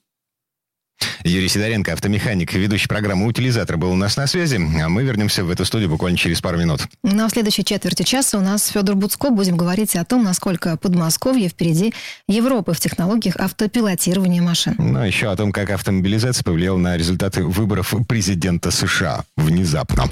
[1.25, 5.51] Юрий Сидоренко, автомеханик, ведущий программы «Утилизатор» был у нас на связи, а мы вернемся в
[5.51, 6.83] эту студию буквально через пару минут.
[7.03, 9.31] Ну а в следующей четверти часа у нас Федор Буцко.
[9.31, 11.95] Будем говорить о том, насколько Подмосковье впереди
[12.29, 14.75] Европы в технологиях автопилотирования машин.
[14.79, 20.05] Ну, а еще о том, как автомобилизация повлияла на результаты выборов президента США внезапно.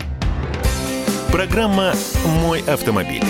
[1.33, 1.93] Программа
[2.25, 3.23] «Мой автомобиль».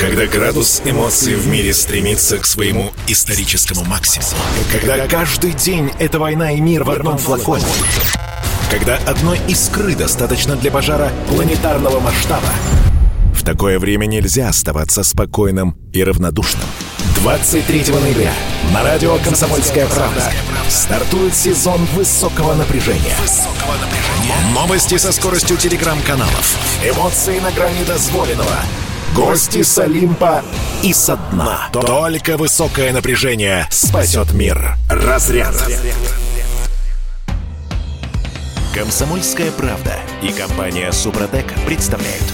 [0.00, 4.30] Когда градус эмоций в мире стремится к своему историческому максимуму.
[4.72, 7.66] Когда каждый день это война и мир в одном флаконе.
[8.70, 12.48] Когда одной искры достаточно для пожара планетарного масштаба.
[13.34, 16.64] В такое время нельзя оставаться спокойным и равнодушным.
[17.22, 18.32] 23 ноября
[18.74, 20.24] на радио «Комсомольская правда»
[20.68, 23.14] стартует сезон высокого напряжения.
[24.52, 26.58] Новости со скоростью телеграм-каналов.
[26.84, 28.56] Эмоции на грани дозволенного.
[29.14, 30.42] Гости с Олимпа
[30.82, 31.68] и со дна.
[31.72, 34.74] Только высокое напряжение спасет мир.
[34.90, 35.54] Разряд.
[38.74, 42.24] Комсомольская правда и компания Супротек представляют.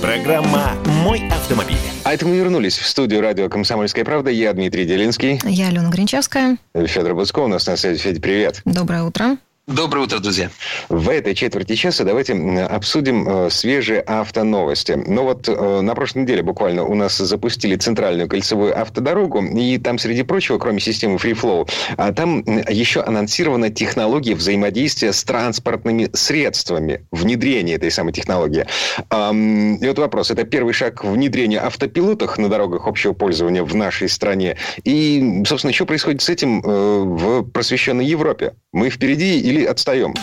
[0.00, 1.76] Программа «Мой автомобиль».
[2.04, 4.30] А это мы вернулись в студию радио «Комсомольская правда».
[4.30, 5.40] Я Дмитрий Делинский.
[5.44, 6.56] Я Алена Гринчевская.
[6.74, 8.00] Федор Буцко у нас на связи.
[8.00, 8.60] Федя, привет.
[8.64, 9.38] Доброе утро.
[9.68, 10.50] Доброе утро, друзья.
[10.88, 14.92] В этой четверти часа давайте обсудим э, свежие автоновости.
[14.92, 19.98] Ну вот э, на прошлой неделе буквально у нас запустили центральную кольцевую автодорогу, и там,
[19.98, 27.76] среди прочего, кроме системы FreeFlow, а там еще анонсирована технология взаимодействия с транспортными средствами, внедрение
[27.76, 28.64] этой самой технологии.
[29.12, 34.56] И вот вопрос, это первый шаг внедрения автопилотах на дорогах общего пользования в нашей стране.
[34.84, 38.54] И, собственно, что происходит с этим э, в просвещенной Европе?
[38.72, 40.14] Мы впереди или отстаем?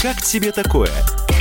[0.00, 0.90] Как тебе такое,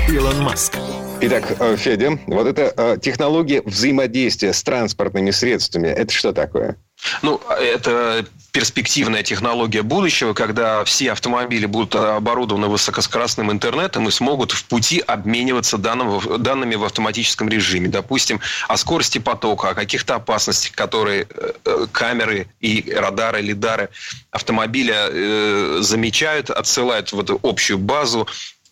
[0.10, 0.78] Илон Маск?
[1.22, 6.78] Итак, э, Федя, вот эта э, технология взаимодействия с транспортными средствами, это что такое?
[7.22, 14.66] Ну, это перспективная технология будущего, когда все автомобили будут оборудованы высокоскоростным интернетом и смогут в
[14.66, 17.89] пути обмениваться данным, данными в автоматическом режиме.
[17.89, 23.89] Допустим, о скорости потока, о каких-то опасностях, которые э, камеры и радары, лидары
[24.30, 28.28] автомобиля э, замечают, отсылают в эту общую базу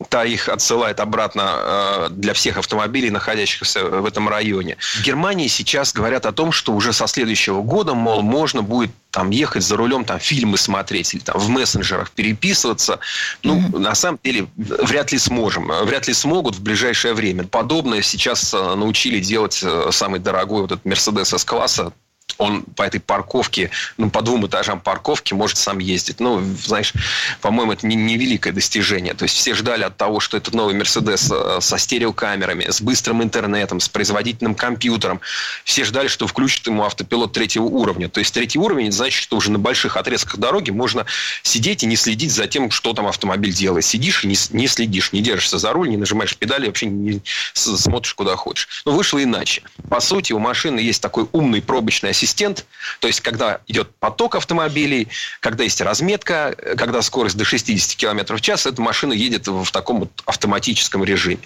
[0.09, 4.77] та их отсылает обратно э, для всех автомобилей, находящихся в этом районе.
[4.79, 9.29] В Германии сейчас говорят о том, что уже со следующего года, мол, можно будет там
[9.29, 12.99] ехать за рулем, там фильмы смотреть или там в мессенджерах переписываться.
[13.43, 13.79] Ну, mm-hmm.
[13.79, 17.43] на самом деле, вряд ли сможем, вряд ли смогут в ближайшее время.
[17.43, 21.91] Подобное сейчас э, научили делать э, самый дорогой вот этот Mercedes S-класса,
[22.37, 26.19] он по этой парковке, ну, по двум этажам парковки может сам ездить.
[26.19, 26.93] Ну, знаешь,
[27.41, 29.13] по-моему, это не, не великое достижение.
[29.13, 33.23] То есть все ждали от того, что этот новый Мерседес э, со стереокамерами, с быстрым
[33.23, 35.21] интернетом, с производительным компьютером.
[35.63, 38.09] Все ждали, что включат ему автопилот третьего уровня.
[38.09, 41.05] То есть третий уровень, значит, что уже на больших отрезках дороги можно
[41.43, 43.85] сидеть и не следить за тем, что там автомобиль делает.
[43.85, 47.21] Сидишь и не, не следишь, не держишься за руль, не нажимаешь педали, вообще не
[47.53, 48.67] смотришь, куда хочешь.
[48.85, 49.63] Но вышло иначе.
[49.89, 52.65] По сути, у машины есть такой умный пробочный ассистент,
[52.99, 55.07] то есть когда идет поток автомобилей,
[55.39, 60.01] когда есть разметка, когда скорость до 60 км в час, эта машина едет в таком
[60.01, 61.41] вот автоматическом режиме.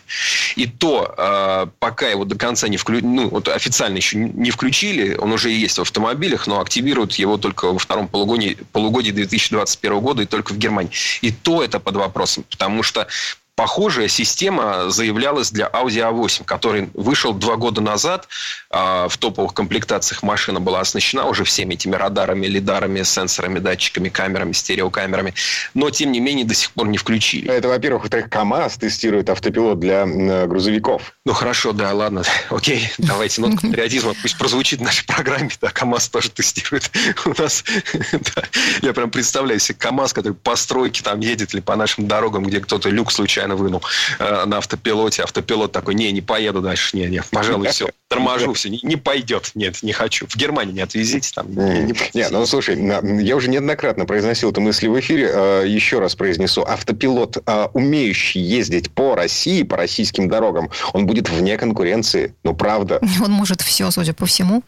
[0.55, 5.15] И то, э, пока его до конца не включили, ну, вот официально еще не включили,
[5.15, 10.23] он уже есть в автомобилях, но активируют его только во втором полугодии, полугодии 2021 года
[10.23, 10.91] и только в Германии.
[11.21, 13.07] И то это под вопросом, потому что
[13.55, 18.27] Похожая система заявлялась для Audi A8, который вышел два года назад.
[18.69, 24.51] А, в топовых комплектациях машина была оснащена уже всеми этими радарами, лидарами, сенсорами, датчиками, камерами,
[24.51, 25.33] стереокамерами.
[25.73, 27.49] Но, тем не менее, до сих пор не включили.
[27.49, 31.15] Это, во-первых, это КАМАЗ тестирует автопилот для грузовиков.
[31.23, 32.23] Ну, хорошо, да, ладно.
[32.49, 35.49] Окей, давайте нотку патриотизма пусть прозвучит в нашей программе.
[35.61, 36.91] Да, КАМАЗ тоже тестирует.
[37.25, 37.63] У нас,
[38.11, 38.43] да,
[38.81, 42.59] я прям представляю себе КАМАЗ, который по стройке там едет или по нашим дорогам, где
[42.59, 43.81] кто-то люк случайно случайно вынул
[44.19, 45.23] э, на автопилоте.
[45.23, 49.51] Автопилот такой, не, не поеду дальше, не, не, пожалуй, все, торможу, все, не, не пойдет,
[49.55, 50.27] нет, не хочу.
[50.27, 52.77] В Германии не отвезите, там, не, не Нет, ну, слушай,
[53.23, 56.63] я уже неоднократно произносил эту мысль в эфире, э, еще раз произнесу.
[56.63, 62.99] Автопилот, э, умеющий ездить по России, по российским дорогам, он будет вне конкуренции, ну, правда.
[63.25, 64.63] Он может все, судя по всему.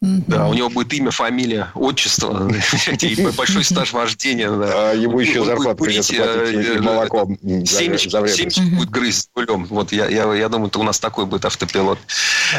[0.00, 2.50] Да, у него будет имя, фамилия, отчество,
[3.36, 4.48] большой стаж вождения.
[4.50, 9.64] А ему еще зарплату придется платить молоком семечки, семечки будет грызть рулем.
[9.66, 11.98] Вот я, я, я думаю, это у нас такой будет автопилот.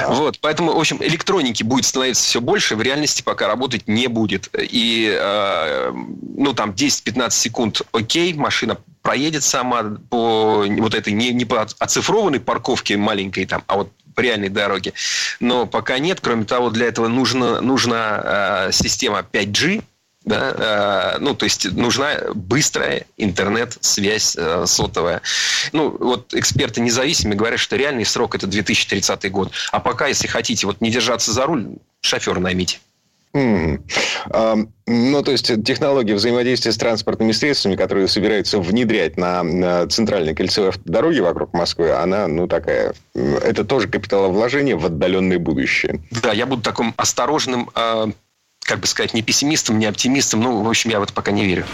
[0.08, 4.50] Вот, поэтому, в общем, электроники будет становиться все больше, в реальности пока работать не будет.
[4.58, 11.46] И, э, ну, там, 10-15 секунд, окей, машина проедет сама по вот этой не, не
[11.46, 14.94] по оцифрованной парковке маленькой там, а вот по реальной дороге.
[15.40, 16.20] Но пока нет.
[16.22, 19.84] Кроме того, для этого нужна, нужна э, система 5G,
[20.26, 25.22] да, э, ну, то есть нужна быстрая интернет-связь э, сотовая.
[25.72, 29.52] Ну, вот эксперты независимые говорят, что реальный срок это 2030 год.
[29.72, 31.68] А пока, если хотите вот не держаться за руль,
[32.02, 32.80] шофера наймите.
[33.36, 33.82] Mm.
[34.30, 40.34] Um, ну, то есть технология взаимодействия с транспортными средствами, которые собираются внедрять на, на центральной
[40.34, 42.94] кольцевой дороге вокруг Москвы, она, ну, такая...
[43.14, 46.02] Это тоже капиталовложение в отдаленное будущее.
[46.12, 48.08] Да, я буду таким осторожным э,
[48.66, 50.42] как бы сказать, не пессимистом, не оптимистом.
[50.42, 51.66] Ну, в общем, я в это пока не верю.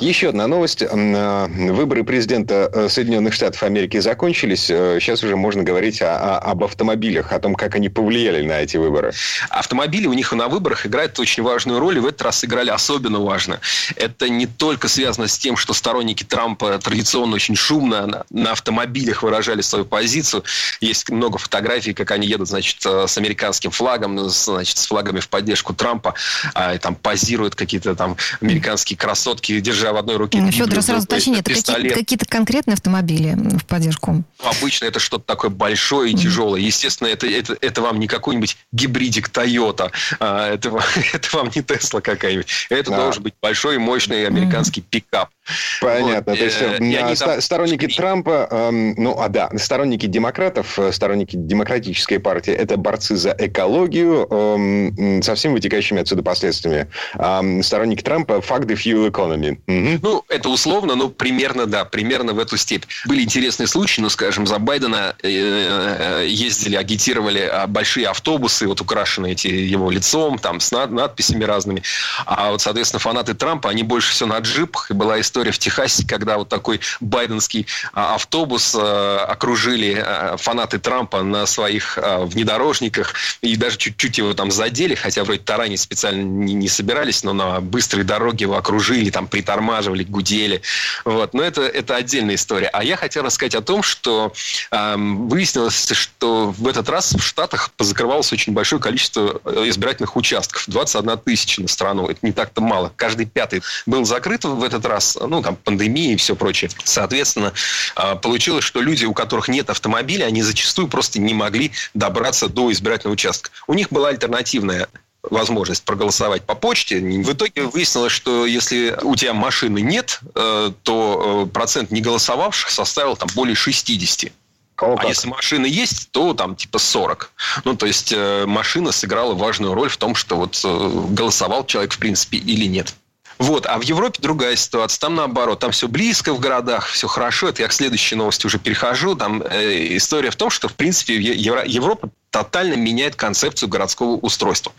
[0.00, 0.82] Еще одна новость.
[0.82, 4.68] Э, выборы президента э, Соединенных Штатов Америки закончились.
[4.68, 8.60] Э, сейчас уже можно говорить о, о, об автомобилях, о том, как они повлияли на
[8.60, 9.12] эти выборы.
[9.48, 13.20] Автомобили у них на выборах играют очень важную роль, и в этот раз играли особенно
[13.20, 13.58] важно.
[13.96, 19.22] Это не только связано с тем, что сторонники Трампа традиционно очень шумно на, на автомобилях
[19.22, 20.44] выражали свою позицию.
[20.82, 25.72] Есть много фотографий, как они едут, значит, с американским флагом, значит, с флагами в поддержку
[25.72, 26.14] Трампа,
[26.52, 30.50] а, и там позируют какие-то там американские красотки, держа держа в одной руке...
[30.50, 34.24] Федор, сразу уточни, это какие-то, какие-то конкретные автомобили в поддержку?
[34.42, 36.60] Обычно это что-то такое большое и тяжелое.
[36.60, 40.70] Естественно, это, это, это вам не какой-нибудь гибридик Toyota, а, это,
[41.12, 42.46] это вам не Тесла какая-нибудь.
[42.70, 42.96] Это а.
[42.96, 45.30] должен быть большой, мощный американский пикап.
[45.80, 46.32] Понятно.
[46.32, 51.36] Вот, То есть э, ста- сторонники Трампа, э, ну, а да, сторонники демократов, э, сторонники
[51.36, 56.88] демократической партии, это борцы за экологию э, со всеми вытекающими отсюда последствиями.
[57.14, 59.58] Э, сторонники Трампа fuck the fuel economy.
[59.66, 60.00] Угу.
[60.02, 62.84] Ну, это условно, но примерно, да, примерно в эту степь.
[63.06, 68.80] Были интересные случаи, ну, скажем, за Байдена э, э, ездили, агитировали а, большие автобусы, вот
[68.80, 71.82] украшенные эти его лицом, там, с надписями разными.
[72.24, 75.58] А вот, соответственно, фанаты Трампа, они больше все на джипах, и была история история в
[75.58, 83.12] Техасе, когда вот такой байденский а, автобус а, окружили а, фанаты Трампа на своих внедорожниках
[83.42, 88.04] и даже чуть-чуть его там задели, хотя вроде таранить специально не, собирались, но на быстрой
[88.04, 90.62] дороге его окружили, там притормаживали, гудели.
[91.04, 91.34] Вот.
[91.34, 92.68] Но это, это отдельная история.
[92.68, 94.32] А я хотел рассказать о том, что
[94.70, 100.64] э, выяснилось, что в этот раз в Штатах позакрывалось очень большое количество избирательных участков.
[100.66, 102.06] 21 тысяча на страну.
[102.06, 102.90] Это не так-то мало.
[102.96, 105.18] Каждый пятый был закрыт в этот раз.
[105.26, 106.70] Ну, там, пандемия и все прочее.
[106.84, 107.52] Соответственно,
[107.94, 112.72] а, получилось, что люди, у которых нет автомобиля, они зачастую просто не могли добраться до
[112.72, 113.50] избирательного участка.
[113.66, 114.88] У них была альтернативная
[115.30, 116.98] возможность проголосовать по почте.
[117.00, 123.16] В итоге выяснилось, что если у тебя машины нет, э, то э, процент неголосовавших составил
[123.16, 124.32] там более 60.
[124.78, 127.32] О, а если машина есть, то там типа 40.
[127.64, 131.98] Ну, то есть э, машина сыграла важную роль в том, что вот голосовал человек в
[131.98, 132.94] принципе или нет.
[133.38, 133.66] Вот.
[133.66, 134.98] А в Европе другая ситуация.
[135.00, 135.60] Там наоборот.
[135.60, 137.48] Там все близко в городах, все хорошо.
[137.48, 139.14] Это я к следующей новости уже перехожу.
[139.14, 144.70] Там э, история в том, что, в принципе, Евро, Европа тотально меняет концепцию городского устройства.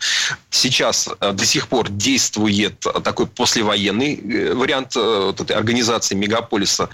[0.48, 6.88] Сейчас э, до сих пор действует такой послевоенный э, вариант э, вот этой организации мегаполиса,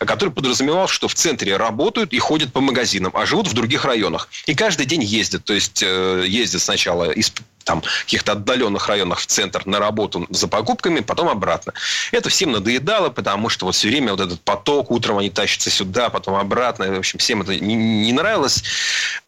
[0.00, 4.28] который подразумевал, что в центре работают и ходят по магазинам, а живут в других районах.
[4.46, 5.44] И каждый день ездят.
[5.44, 7.32] То есть ездят сначала из
[7.68, 11.74] там каких-то отдаленных районах в центр на работу за покупками, потом обратно.
[12.12, 16.08] Это всем надоедало, потому что вот все время вот этот поток, утром они тащатся сюда,
[16.08, 16.86] потом обратно.
[16.90, 18.64] В общем, всем это не, не нравилось.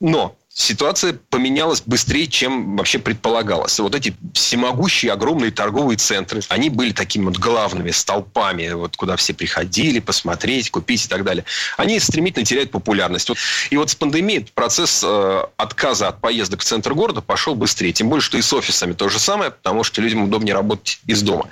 [0.01, 3.79] Но ситуация поменялась быстрее, чем вообще предполагалось.
[3.81, 9.33] Вот эти всемогущие огромные торговые центры, они были такими вот главными столпами, вот куда все
[9.35, 11.45] приходили посмотреть, купить и так далее.
[11.77, 13.29] Они стремительно теряют популярность.
[13.29, 13.39] Вот,
[13.71, 17.93] и вот с пандемией процесс э, отказа от поездок в центр города пошел быстрее.
[17.93, 21.23] Тем более, что и с офисами то же самое, потому что людям удобнее работать из
[21.23, 21.49] дома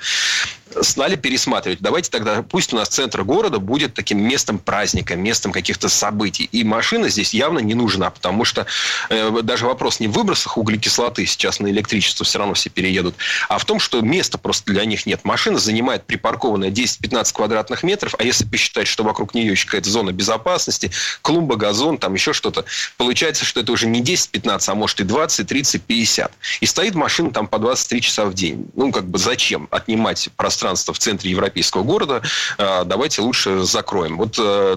[0.83, 1.81] стали пересматривать.
[1.81, 6.49] Давайте тогда, пусть у нас центр города будет таким местом праздника, местом каких-то событий.
[6.53, 8.67] И машина здесь явно не нужна, потому что
[9.11, 13.15] э, даже вопрос не в выбросах углекислоты, сейчас на электричество все равно все переедут,
[13.49, 15.25] а в том, что места просто для них нет.
[15.25, 20.13] Машина занимает припаркованная 10-15 квадратных метров, а если посчитать, что вокруг нее еще какая-то зона
[20.13, 20.91] безопасности,
[21.23, 22.65] клумба, газон, там еще что-то,
[22.97, 26.33] получается, что это уже не 10-15, а может и 20, 30, 50.
[26.61, 28.69] И стоит машина там по 23 часа в день.
[28.75, 32.21] Ну, как бы зачем отнимать пространство пространство в центре европейского города,
[32.59, 34.17] а, давайте лучше закроем.
[34.17, 34.77] Вот э,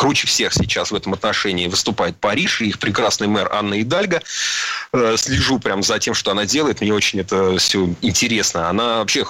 [0.00, 4.22] круче всех сейчас в этом отношении выступает Париж и их прекрасный мэр Анна Идальга.
[4.94, 6.80] Э, слежу прям за тем, что она делает.
[6.80, 8.70] Мне очень это все интересно.
[8.70, 9.24] Она вообще, э,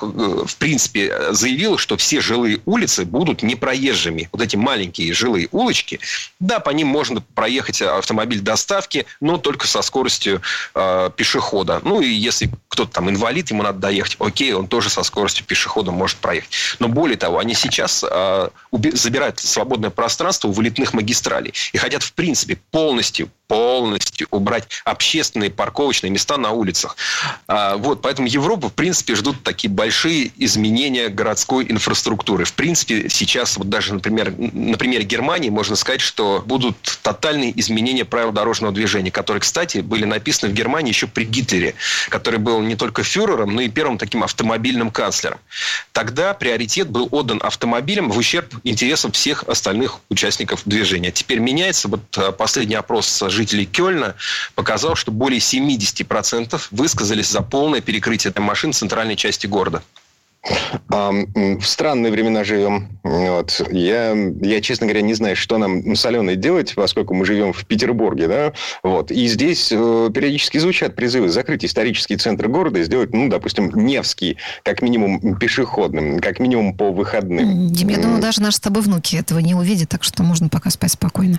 [0.47, 4.29] в принципе, заявила, что все жилые улицы будут непроезжими.
[4.31, 5.99] Вот эти маленькие жилые улочки,
[6.39, 10.41] да, по ним можно проехать автомобиль доставки, но только со скоростью
[10.77, 11.81] э, пешехода.
[11.83, 15.91] Ну, и если кто-то там инвалид, ему надо доехать, окей, он тоже со скоростью пешехода
[15.91, 16.51] может проехать.
[16.79, 21.55] Но более того, они сейчас э, забирают свободное пространство у вылетных магистралей.
[21.73, 26.97] И хотят, в принципе, полностью полностью убрать общественные парковочные места на улицах.
[27.47, 32.45] А, вот, поэтому Европу, в принципе, ждут такие большие изменения городской инфраструктуры.
[32.45, 38.05] В принципе, сейчас вот даже, например, на примере Германии можно сказать, что будут тотальные изменения
[38.05, 41.75] правил дорожного движения, которые, кстати, были написаны в Германии еще при Гитлере,
[42.09, 45.39] который был не только фюрером, но и первым таким автомобильным канцлером.
[45.93, 51.11] Тогда приоритет был отдан автомобилям в ущерб интересам всех остальных участников движения.
[51.11, 51.89] Теперь меняется.
[51.89, 54.10] Вот а, последний опрос жителей Кёльна
[54.55, 59.83] показал, что более 70% высказались за полное перекрытие машин в центральной части города.
[60.89, 62.89] В странные времена живем.
[63.03, 63.63] Вот.
[63.71, 68.27] Я, я, честно говоря, не знаю, что нам соленое делать, поскольку мы живем в Петербурге.
[68.27, 68.53] Да?
[68.83, 69.11] Вот.
[69.11, 74.39] И здесь э, периодически звучат призывы закрыть исторический центр города и сделать, ну, допустим, Невский,
[74.63, 77.69] как минимум пешеходным, как минимум по выходным.
[77.71, 80.71] Дим, я думаю, даже наши с тобой внуки этого не увидят, так что можно пока
[80.71, 81.39] спать спокойно.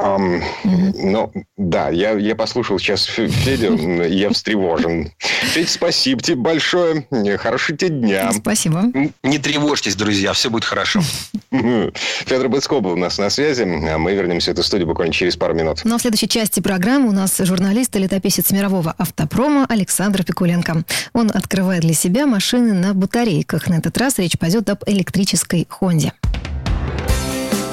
[0.00, 0.92] Um, mm-hmm.
[1.02, 5.12] Ну, да, я, я послушал сейчас Федю, я встревожен.
[5.18, 7.06] Федь, спасибо тебе большое.
[7.38, 8.32] Хорошего тебе дня.
[8.32, 8.84] Спасибо.
[9.22, 11.02] Не тревожьтесь, друзья, все будет хорошо.
[11.50, 13.62] Федор Быцко был у нас на связи.
[13.62, 15.80] А мы вернемся в эту студию буквально через пару минут.
[15.84, 20.82] Ну, а в следующей части программы у нас журналист и летописец мирового автопрома Александр Пикуленко.
[21.12, 23.68] Он открывает для себя машины на батарейках.
[23.68, 26.12] На этот раз речь пойдет об электрической Хонде.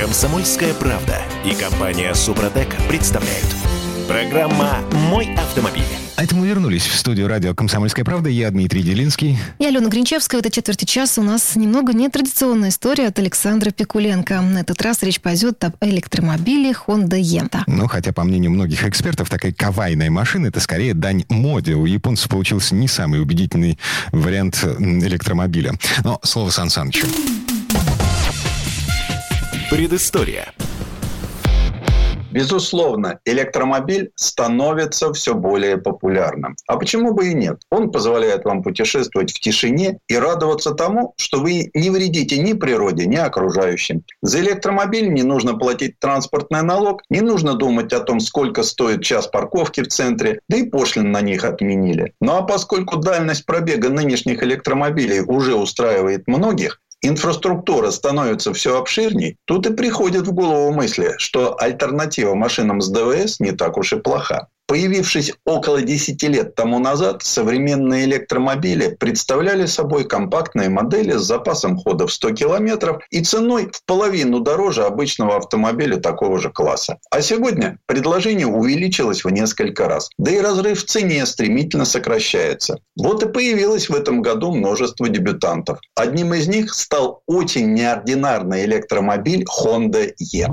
[0.00, 3.44] Комсомольская правда и компания Супротек представляют.
[4.08, 4.78] Программа
[5.10, 5.84] «Мой автомобиль».
[6.16, 8.30] А это мы вернулись в студию радио «Комсомольская правда».
[8.30, 9.36] Я Дмитрий Делинский.
[9.58, 10.40] Я Алена Гринчевская.
[10.40, 14.40] В этой четверти часа у нас немного нетрадиционная история от Александра Пикуленко.
[14.40, 17.64] На этот раз речь пойдет об электромобиле Honda Yenta.
[17.66, 21.74] Ну, хотя, по мнению многих экспертов, такая кавайная машина– это скорее дань моде.
[21.74, 23.78] У японцев получился не самый убедительный
[24.12, 25.74] вариант электромобиля.
[26.04, 27.06] Но слово Сан Санычу.
[29.70, 30.52] Предыстория.
[32.32, 36.56] Безусловно, электромобиль становится все более популярным.
[36.66, 37.60] А почему бы и нет?
[37.70, 43.06] Он позволяет вам путешествовать в тишине и радоваться тому, что вы не вредите ни природе,
[43.06, 44.02] ни окружающим.
[44.22, 49.28] За электромобиль не нужно платить транспортный налог, не нужно думать о том, сколько стоит час
[49.28, 52.12] парковки в центре, да и пошлин на них отменили.
[52.20, 59.66] Ну а поскольку дальность пробега нынешних электромобилей уже устраивает многих, инфраструктура становится все обширней, тут
[59.66, 64.48] и приходит в голову мысли, что альтернатива машинам с ДВС не так уж и плоха.
[64.70, 72.06] Появившись около 10 лет тому назад, современные электромобили представляли собой компактные модели с запасом хода
[72.06, 76.98] в 100 километров и ценой в половину дороже обычного автомобиля такого же класса.
[77.10, 80.08] А сегодня предложение увеличилось в несколько раз.
[80.18, 82.78] Да и разрыв в цене стремительно сокращается.
[82.94, 85.80] Вот и появилось в этом году множество дебютантов.
[85.96, 90.46] Одним из них стал очень неординарный электромобиль Honda E.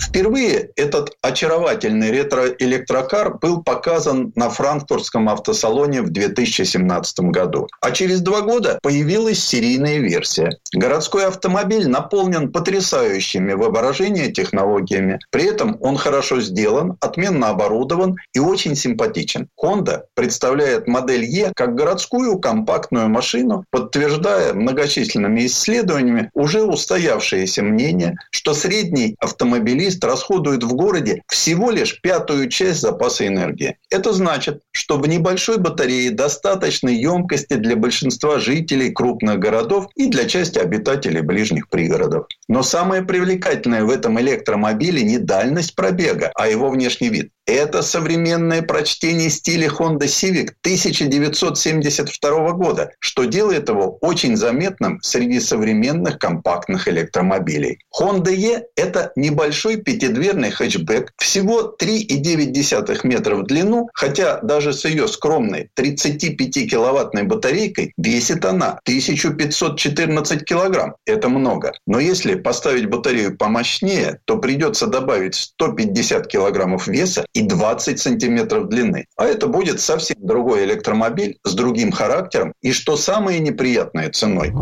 [0.00, 7.66] Впервые этот очаровательный ретро-электрокар был показан на франкфуртском автосалоне в 2017 году.
[7.80, 10.58] А через два года появилась серийная версия.
[10.72, 15.18] Городской автомобиль наполнен потрясающими воображения технологиями.
[15.30, 19.48] При этом он хорошо сделан, отменно оборудован и очень симпатичен.
[19.62, 28.54] Honda представляет модель E как городскую компактную машину, подтверждая многочисленными исследованиями уже устоявшееся мнение, что
[28.54, 33.78] средний автомобилист автомобилист расходует в городе всего лишь пятую часть запаса энергии.
[33.90, 40.26] Это значит, что в небольшой батарее достаточной емкости для большинства жителей крупных городов и для
[40.26, 42.26] части обитателей ближних пригородов.
[42.48, 47.30] Но самое привлекательное в этом электромобиле не дальность пробега, а его внешний вид.
[47.46, 56.18] Это современное прочтение стиля Honda Civic 1972 года, что делает его очень заметным среди современных
[56.18, 57.78] компактных электромобилей.
[57.96, 65.06] Honda E– это небольшой пятидверный хэтчбэк, всего 3,9 метра в длину, хотя даже с ее
[65.06, 70.96] скромной 35-киловаттной батарейкой весит она 1514 килограмм.
[71.06, 71.74] Это много.
[71.86, 79.06] Но если поставить батарею помощнее, то придется добавить 150 килограммов веса и 20 сантиметров длины.
[79.16, 84.52] А это будет совсем другой электромобиль с другим характером и, что самое неприятное, ценой.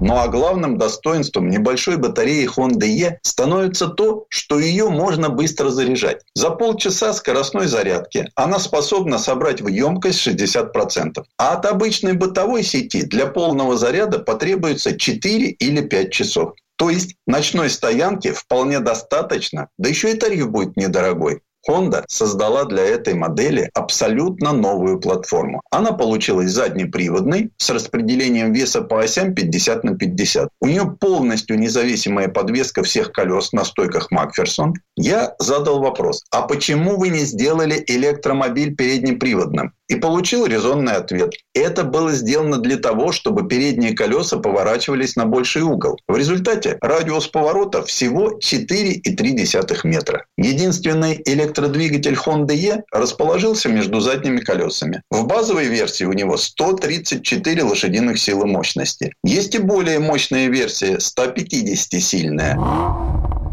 [0.00, 6.22] Ну а главным достоинством небольшой батареи Honda E становится то, что ее можно быстро заряжать.
[6.34, 11.22] За полчаса скоростной зарядки она способна собрать в емкость 60%.
[11.38, 16.54] А от обычной бытовой сети для полного заряда потребуется 4 или 5 часов.
[16.76, 21.40] То есть ночной стоянки вполне достаточно, да еще и тариф будет недорогой.
[21.68, 25.62] Honda создала для этой модели абсолютно новую платформу.
[25.70, 30.48] Она получилась заднеприводной с распределением веса по осям 50 на 50.
[30.60, 34.74] У нее полностью независимая подвеска всех колес на стойках Макферсон.
[34.96, 39.72] Я задал вопрос, а почему вы не сделали электромобиль переднеприводным?
[39.88, 41.34] И получил резонный ответ.
[41.54, 45.98] Это было сделано для того, чтобы передние колеса поворачивались на больший угол.
[46.08, 50.24] В результате радиус поворота всего 4,3 метра.
[50.38, 55.02] Единственный электродвигатель Honda E расположился между задними колесами.
[55.10, 59.12] В базовой версии у него 134 лошадиных силы мощности.
[59.22, 62.56] Есть и более мощная версия, 150-сильная.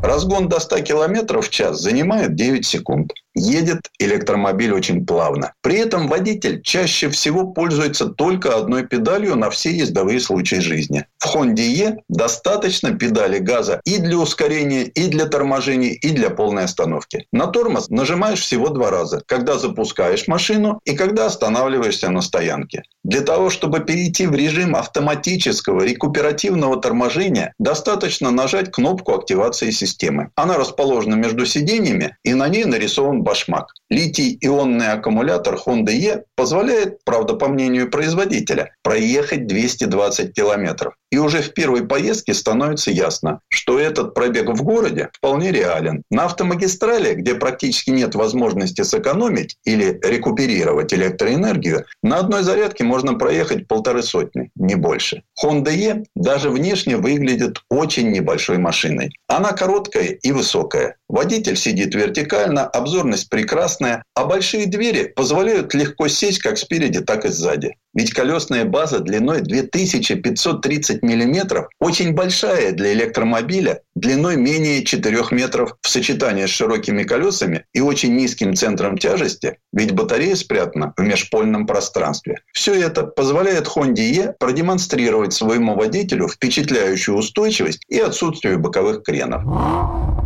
[0.02, 3.14] Разгон до 100 км в час занимает 9 секунд.
[3.36, 5.54] Едет электромобиль очень плавно.
[5.62, 11.06] При этом водитель чаще всего пользуется только одной педалью на все ездовые случаи жизни.
[11.20, 16.66] В Honda E достаточно педали газа и для ускорения, и для торможения, и для полной
[16.66, 17.26] остановки.
[17.32, 22.84] На тормоз нажимаешь всего два раза, когда запускаешь машину и когда останавливаешься на стоянке.
[23.04, 30.30] Для того, чтобы перейти в режим автоматического рекуперативного торможения, достаточно нажать кнопку активации системы.
[30.36, 33.68] Она расположена между сиденьями и на ней нарисован башмак.
[33.90, 40.96] Литий-ионный аккумулятор Honda E позволяет, правда, по мнению производителя, проехать 220 километров.
[41.12, 46.04] И уже в первой поездке становится ясно, что этот пробег в городе вполне реален.
[46.10, 53.68] На автомагистрали, где практически нет возможности сэкономить или рекуперировать электроэнергию, на одной зарядке можно проехать
[53.68, 55.24] полторы сотни, не больше.
[55.44, 59.12] Honda E даже внешне выглядит очень небольшой машиной.
[59.28, 60.96] Она короткая и высокая.
[61.12, 67.28] Водитель сидит вертикально, обзорность прекрасная, а большие двери позволяют легко сесть как спереди, так и
[67.28, 67.76] сзади.
[67.94, 75.90] Ведь колесная база длиной 2530 миллиметров очень большая для электромобиля, длиной менее 4 метров в
[75.90, 82.42] сочетании с широкими колесами и очень низким центром тяжести, ведь батарея спрятана в межпольном пространстве.
[82.54, 89.44] Все это позволяет Honda E продемонстрировать своему водителю впечатляющую устойчивость и отсутствие боковых кренов.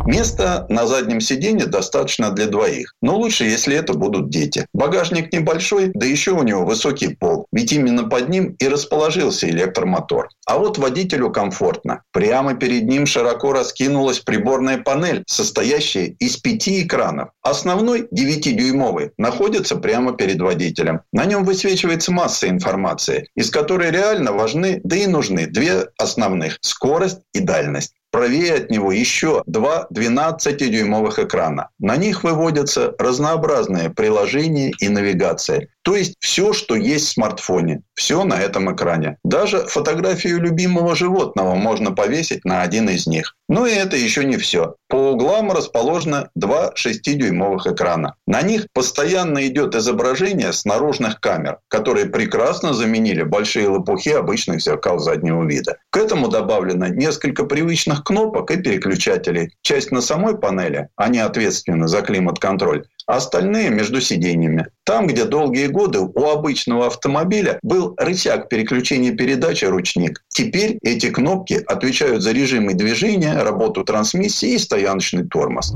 [0.06, 4.68] Места на заднем сиденье достаточно для двоих, но лучше, если это будут дети.
[4.72, 10.28] Багажник небольшой, да еще у него высокий пол, ведь именно под ним и расположился электромотор.
[10.46, 12.02] А вот водителю комфортно.
[12.12, 17.30] Прямо перед ним широко раскинулась приборная панель, состоящая из пяти экранов.
[17.40, 21.00] Основной, 9-дюймовый, находится прямо перед водителем.
[21.14, 27.20] На нем высвечивается масса информации, из которой реально важны, да и нужны две основных– скорость
[27.32, 27.94] и дальность.
[28.16, 31.68] Правее от него еще два 12-дюймовых экрана.
[31.78, 35.68] На них выводятся разнообразные приложения и навигация.
[35.82, 39.18] То есть все, что есть в смартфоне, все на этом экране.
[39.24, 43.34] Даже фотографию любимого животного можно повесить на один из них.
[43.48, 44.74] Но и это еще не все.
[44.88, 48.14] По углам расположено два 6-дюймовых экрана.
[48.26, 54.98] На них постоянно идет изображение с наружных камер, которые прекрасно заменили большие лопухи обычных зеркал
[54.98, 55.78] заднего вида.
[55.90, 59.56] К этому добавлено несколько привычных кнопок и переключателей.
[59.62, 64.66] Часть на самой панели, они ответственны за климат-контроль, а остальные между сиденьями.
[64.84, 70.22] Там, где долгие годы у обычного автомобиля был рычаг переключения передачи ручник.
[70.28, 75.72] Теперь эти кнопки отвечают за режимы движения, работу трансмиссии и стояночный тормоз.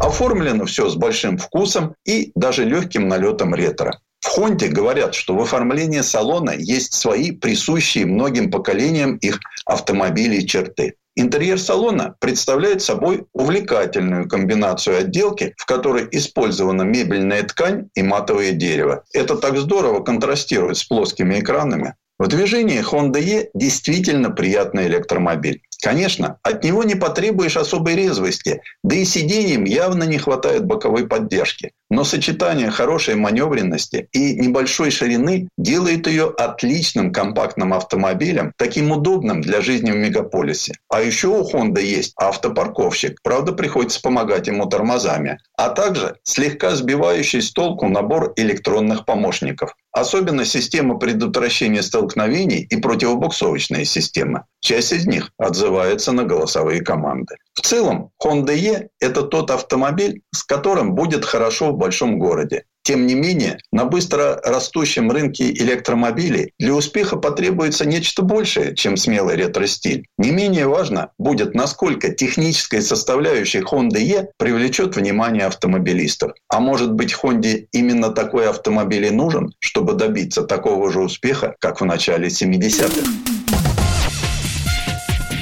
[0.00, 4.00] Оформлено все с большим вкусом и даже легким налетом ретро.
[4.20, 10.94] В Хонде говорят, что в оформлении салона есть свои присущие многим поколениям их автомобилей черты.
[11.14, 19.04] Интерьер салона представляет собой увлекательную комбинацию отделки, в которой использована мебельная ткань и матовое дерево.
[19.12, 21.96] Это так здорово контрастирует с плоскими экранами.
[22.18, 25.60] В движении Honda E действительно приятный электромобиль.
[25.82, 31.72] Конечно, от него не потребуешь особой резвости, да и сиденьям явно не хватает боковой поддержки.
[31.92, 39.60] Но сочетание хорошей маневренности и небольшой ширины делает ее отличным компактным автомобилем, таким удобным для
[39.60, 40.72] жизни в мегаполисе.
[40.88, 47.42] А еще у Honda есть автопарковщик, правда приходится помогать ему тормозами, а также слегка сбивающий
[47.42, 49.74] с толку набор электронных помощников.
[49.92, 54.44] Особенно система предотвращения столкновений и противобуксовочные системы.
[54.60, 57.36] Часть из них отзывается на голосовые команды.
[57.54, 62.64] В целом, Honda E– это тот автомобиль, с которым будет хорошо в большом городе.
[62.84, 69.36] Тем не менее, на быстро растущем рынке электромобилей для успеха потребуется нечто большее, чем смелый
[69.36, 70.06] ретро-стиль.
[70.18, 76.32] Не менее важно будет, насколько техническая составляющая Honda E привлечет внимание автомобилистов.
[76.48, 81.80] А может быть, Honda именно такой автомобиль и нужен, чтобы добиться такого же успеха, как
[81.82, 83.06] в начале 70-х.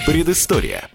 [0.04, 0.90] Предыстория.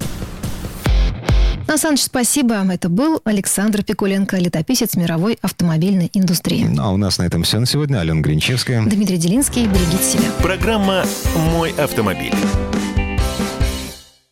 [1.77, 2.55] Сан спасибо.
[2.71, 6.65] Это был Александр Пикуленко, летописец мировой автомобильной индустрии.
[6.69, 7.99] Ну, а у нас на этом все на сегодня.
[7.99, 8.85] Алена Гринчевская.
[8.85, 9.67] Дмитрий Делинский.
[9.67, 10.31] Берегите себя.
[10.41, 11.03] Программа
[11.51, 12.33] «Мой автомобиль».